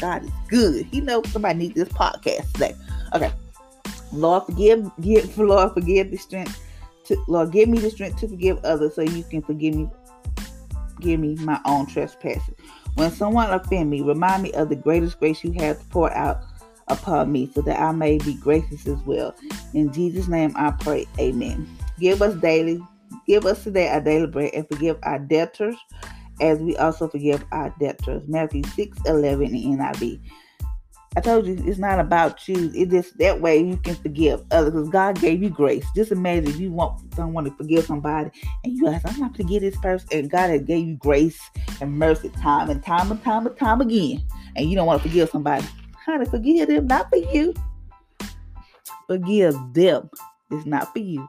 God 0.00 0.24
is 0.24 0.30
good. 0.48 0.86
He 0.86 1.00
knows 1.00 1.28
somebody 1.30 1.58
needs 1.58 1.74
this 1.74 1.88
podcast 1.88 2.52
today. 2.52 2.74
Okay. 3.14 3.32
Lord, 4.12 4.44
forgive, 4.44 4.90
give 5.00 5.36
Lord, 5.38 5.72
forgive 5.74 6.10
the 6.10 6.16
strength 6.16 6.60
to 7.06 7.16
Lord, 7.28 7.52
give 7.52 7.68
me 7.68 7.78
the 7.78 7.90
strength 7.90 8.20
to 8.20 8.28
forgive 8.28 8.58
others 8.64 8.94
so 8.94 9.02
you 9.02 9.22
can 9.24 9.42
forgive 9.42 9.74
me, 9.74 9.88
give 11.00 11.20
me 11.20 11.36
my 11.36 11.60
own 11.64 11.86
trespasses. 11.86 12.54
When 12.94 13.10
someone 13.10 13.50
offend 13.50 13.90
me, 13.90 14.00
remind 14.02 14.42
me 14.42 14.52
of 14.52 14.68
the 14.68 14.76
greatest 14.76 15.18
grace 15.18 15.44
you 15.44 15.52
have 15.52 15.88
poured 15.90 16.12
out 16.12 16.38
upon 16.88 17.30
me 17.30 17.50
so 17.54 17.60
that 17.62 17.78
I 17.78 17.92
may 17.92 18.18
be 18.18 18.34
gracious 18.34 18.86
as 18.86 18.98
well. 19.02 19.34
In 19.74 19.92
Jesus' 19.92 20.28
name 20.28 20.52
I 20.56 20.70
pray. 20.70 21.06
Amen. 21.18 21.68
Give 21.98 22.20
us 22.22 22.34
daily, 22.36 22.80
give 23.26 23.46
us 23.46 23.64
today 23.64 23.88
our 23.88 24.00
daily 24.00 24.26
bread 24.26 24.50
and 24.54 24.68
forgive 24.68 24.98
our 25.02 25.18
debtors 25.18 25.76
as 26.40 26.58
we 26.58 26.76
also 26.76 27.08
forgive 27.08 27.44
our 27.52 27.74
debtors. 27.80 28.22
Matthew 28.28 28.62
6 28.64 28.98
11 29.06 29.54
in 29.54 29.78
NIV. 29.78 30.20
I 31.16 31.20
told 31.22 31.46
you 31.46 31.56
it's 31.66 31.78
not 31.78 31.98
about 31.98 32.46
you. 32.46 32.70
It 32.74 32.90
just 32.90 33.16
that 33.18 33.40
way 33.40 33.58
you 33.58 33.78
can 33.78 33.94
forgive 33.94 34.44
others 34.50 34.72
because 34.72 34.90
God 34.90 35.18
gave 35.18 35.42
you 35.42 35.48
grace. 35.48 35.86
Just 35.94 36.12
imagine 36.12 36.48
if 36.48 36.60
you 36.60 36.70
want 36.70 37.14
someone 37.14 37.44
to 37.44 37.50
forgive 37.52 37.86
somebody 37.86 38.30
and 38.64 38.76
you 38.76 38.86
ask, 38.86 39.08
I'm 39.08 39.18
not 39.18 39.34
forgive 39.34 39.62
this 39.62 39.78
person, 39.78 40.08
and 40.12 40.30
God 40.30 40.50
has 40.50 40.62
gave 40.62 40.86
you 40.86 40.96
grace 40.96 41.40
and 41.80 41.98
mercy 41.98 42.28
time 42.28 42.68
and 42.68 42.84
time 42.84 43.10
and 43.10 43.22
time 43.24 43.46
and 43.46 43.56
time 43.56 43.80
again, 43.80 44.22
and 44.56 44.68
you 44.68 44.76
don't 44.76 44.86
want 44.86 45.02
to 45.02 45.08
forgive 45.08 45.30
somebody. 45.30 45.66
How 46.04 46.18
to 46.18 46.26
forgive 46.26 46.68
them, 46.68 46.86
not 46.86 47.08
for 47.08 47.16
you. 47.16 47.54
Forgive 49.06 49.54
them. 49.72 50.10
It's 50.50 50.66
not 50.66 50.92
for 50.92 50.98
you. 50.98 51.26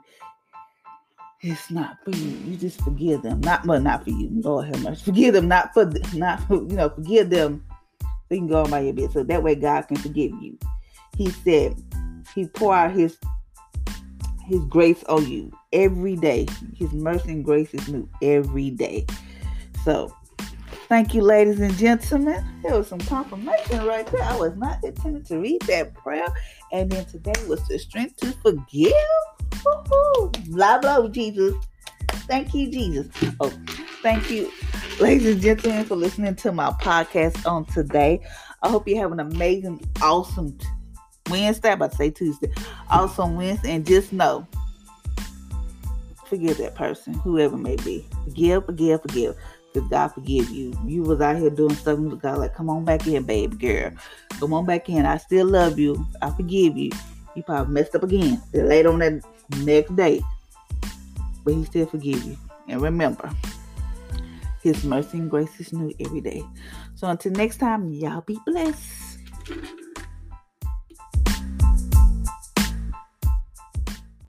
It's 1.42 1.70
not 1.70 1.98
for 2.04 2.12
you. 2.12 2.30
You 2.46 2.58
just 2.58 2.82
forgive 2.82 3.22
them. 3.22 3.42
Not 3.42 3.66
well, 3.66 3.80
not 3.80 4.04
for 4.04 4.10
you. 4.10 4.30
Lord 4.42 4.68
have 4.68 4.84
mercy. 4.84 5.04
Forgive 5.04 5.34
them, 5.36 5.48
not 5.48 5.74
for 5.74 5.92
not 6.14 6.42
for, 6.48 6.56
you 6.56 6.76
know, 6.76 6.90
forgive 6.90 7.30
them. 7.30 7.64
So 8.02 8.36
you 8.36 8.38
can 8.38 8.48
go 8.48 8.64
on 8.64 8.72
by 8.72 8.80
your 8.82 8.94
bed. 8.94 9.12
So 9.12 9.24
that 9.24 9.44
way 9.44 9.56
God 9.56 9.88
can 9.88 9.98
forgive 9.98 10.32
you. 10.42 10.58
He 11.16 11.30
said 11.30 11.76
he 12.34 12.48
pour 12.48 12.74
out 12.74 12.92
his 12.92 13.18
his 14.46 14.62
grace 14.66 15.04
on 15.04 15.30
you 15.30 15.52
every 15.74 16.16
day. 16.16 16.48
His 16.76 16.92
mercy 16.94 17.32
and 17.32 17.46
grace 17.46 17.74
is 17.74 17.88
new 17.88 18.10
every 18.22 18.72
day. 18.72 19.06
So 19.84 20.14
Thank 20.90 21.14
you, 21.14 21.22
ladies 21.22 21.60
and 21.60 21.76
gentlemen. 21.76 22.46
There 22.64 22.78
was 22.78 22.88
some 22.88 23.00
confirmation 23.00 23.86
right 23.86 24.08
there. 24.08 24.24
I 24.24 24.38
was 24.38 24.56
not 24.56 24.82
intending 24.86 25.24
to 25.24 25.38
read 25.38 25.62
that 25.64 25.94
prayer. 25.94 26.28
And 26.72 26.90
then 26.90 27.04
today 27.04 27.34
was 27.46 27.68
the 27.68 27.78
strength 27.78 28.16
to 28.22 28.32
forgive. 28.42 28.94
Woo-hoo. 29.66 30.32
Blah, 30.50 30.80
blah, 30.80 31.08
Jesus. 31.08 31.54
Thank 32.28 32.54
you, 32.54 32.70
Jesus. 32.70 33.08
Oh, 33.40 33.52
thank 34.02 34.30
you, 34.30 34.52
ladies 35.00 35.34
and 35.34 35.42
gentlemen, 35.42 35.86
for 35.86 35.96
listening 35.96 36.36
to 36.36 36.52
my 36.52 36.72
podcast 36.72 37.50
on 37.50 37.66
today. 37.66 38.22
I 38.62 38.70
hope 38.70 38.88
you 38.88 38.98
have 38.98 39.12
an 39.12 39.20
amazing, 39.20 39.88
awesome 40.02 40.58
Wednesday. 41.30 41.70
I'm 41.70 41.76
about 41.76 41.92
to 41.92 41.98
say 41.98 42.10
Tuesday. 42.10 42.52
Awesome 42.90 43.36
Wednesday. 43.36 43.76
And 43.76 43.86
just 43.86 44.12
know, 44.12 44.48
forgive 46.26 46.58
that 46.58 46.76
person, 46.76 47.14
whoever 47.14 47.56
may 47.56 47.76
be. 47.78 48.06
Forgive, 48.26 48.66
forgive, 48.66 49.02
forgive. 49.02 49.36
Because 49.74 49.90
God 49.90 50.08
forgive 50.10 50.50
you. 50.50 50.74
You 50.86 51.04
was 51.04 51.22
out 51.22 51.38
here 51.38 51.50
doing 51.50 51.76
something 51.76 52.10
with 52.10 52.22
God, 52.22 52.40
like, 52.40 52.56
come 52.56 52.70
on 52.70 52.84
back 52.84 53.06
in, 53.06 53.24
baby 53.24 53.56
girl. 53.56 53.92
Come 54.40 54.54
on 54.54 54.66
back 54.66 54.90
in. 54.90 55.06
I 55.06 55.18
still 55.18 55.46
love 55.46 55.78
you. 55.78 56.06
I 56.22 56.32
forgive 56.32 56.78
you. 56.78 56.92
You 57.36 57.44
probably 57.44 57.74
messed 57.74 57.94
up 57.94 58.04
again. 58.04 58.42
Later 58.54 58.92
on 58.92 59.00
that 59.00 59.24
next 59.64 59.96
day. 59.96 60.22
But 61.44 61.54
he 61.54 61.66
still 61.66 61.86
forgive 61.86 62.24
you. 62.24 62.38
And 62.68 62.82
remember, 62.82 63.30
his 64.62 64.84
mercy 64.84 65.20
and 65.20 65.30
grace 65.30 65.60
is 65.60 65.72
new 65.72 65.94
every 66.00 66.22
day. 66.22 66.44
So 66.96 67.08
until 67.08 67.32
next 67.32 67.58
time, 67.58 67.90
y'all 67.94 68.22
be 68.22 68.38
blessed. 68.46 69.20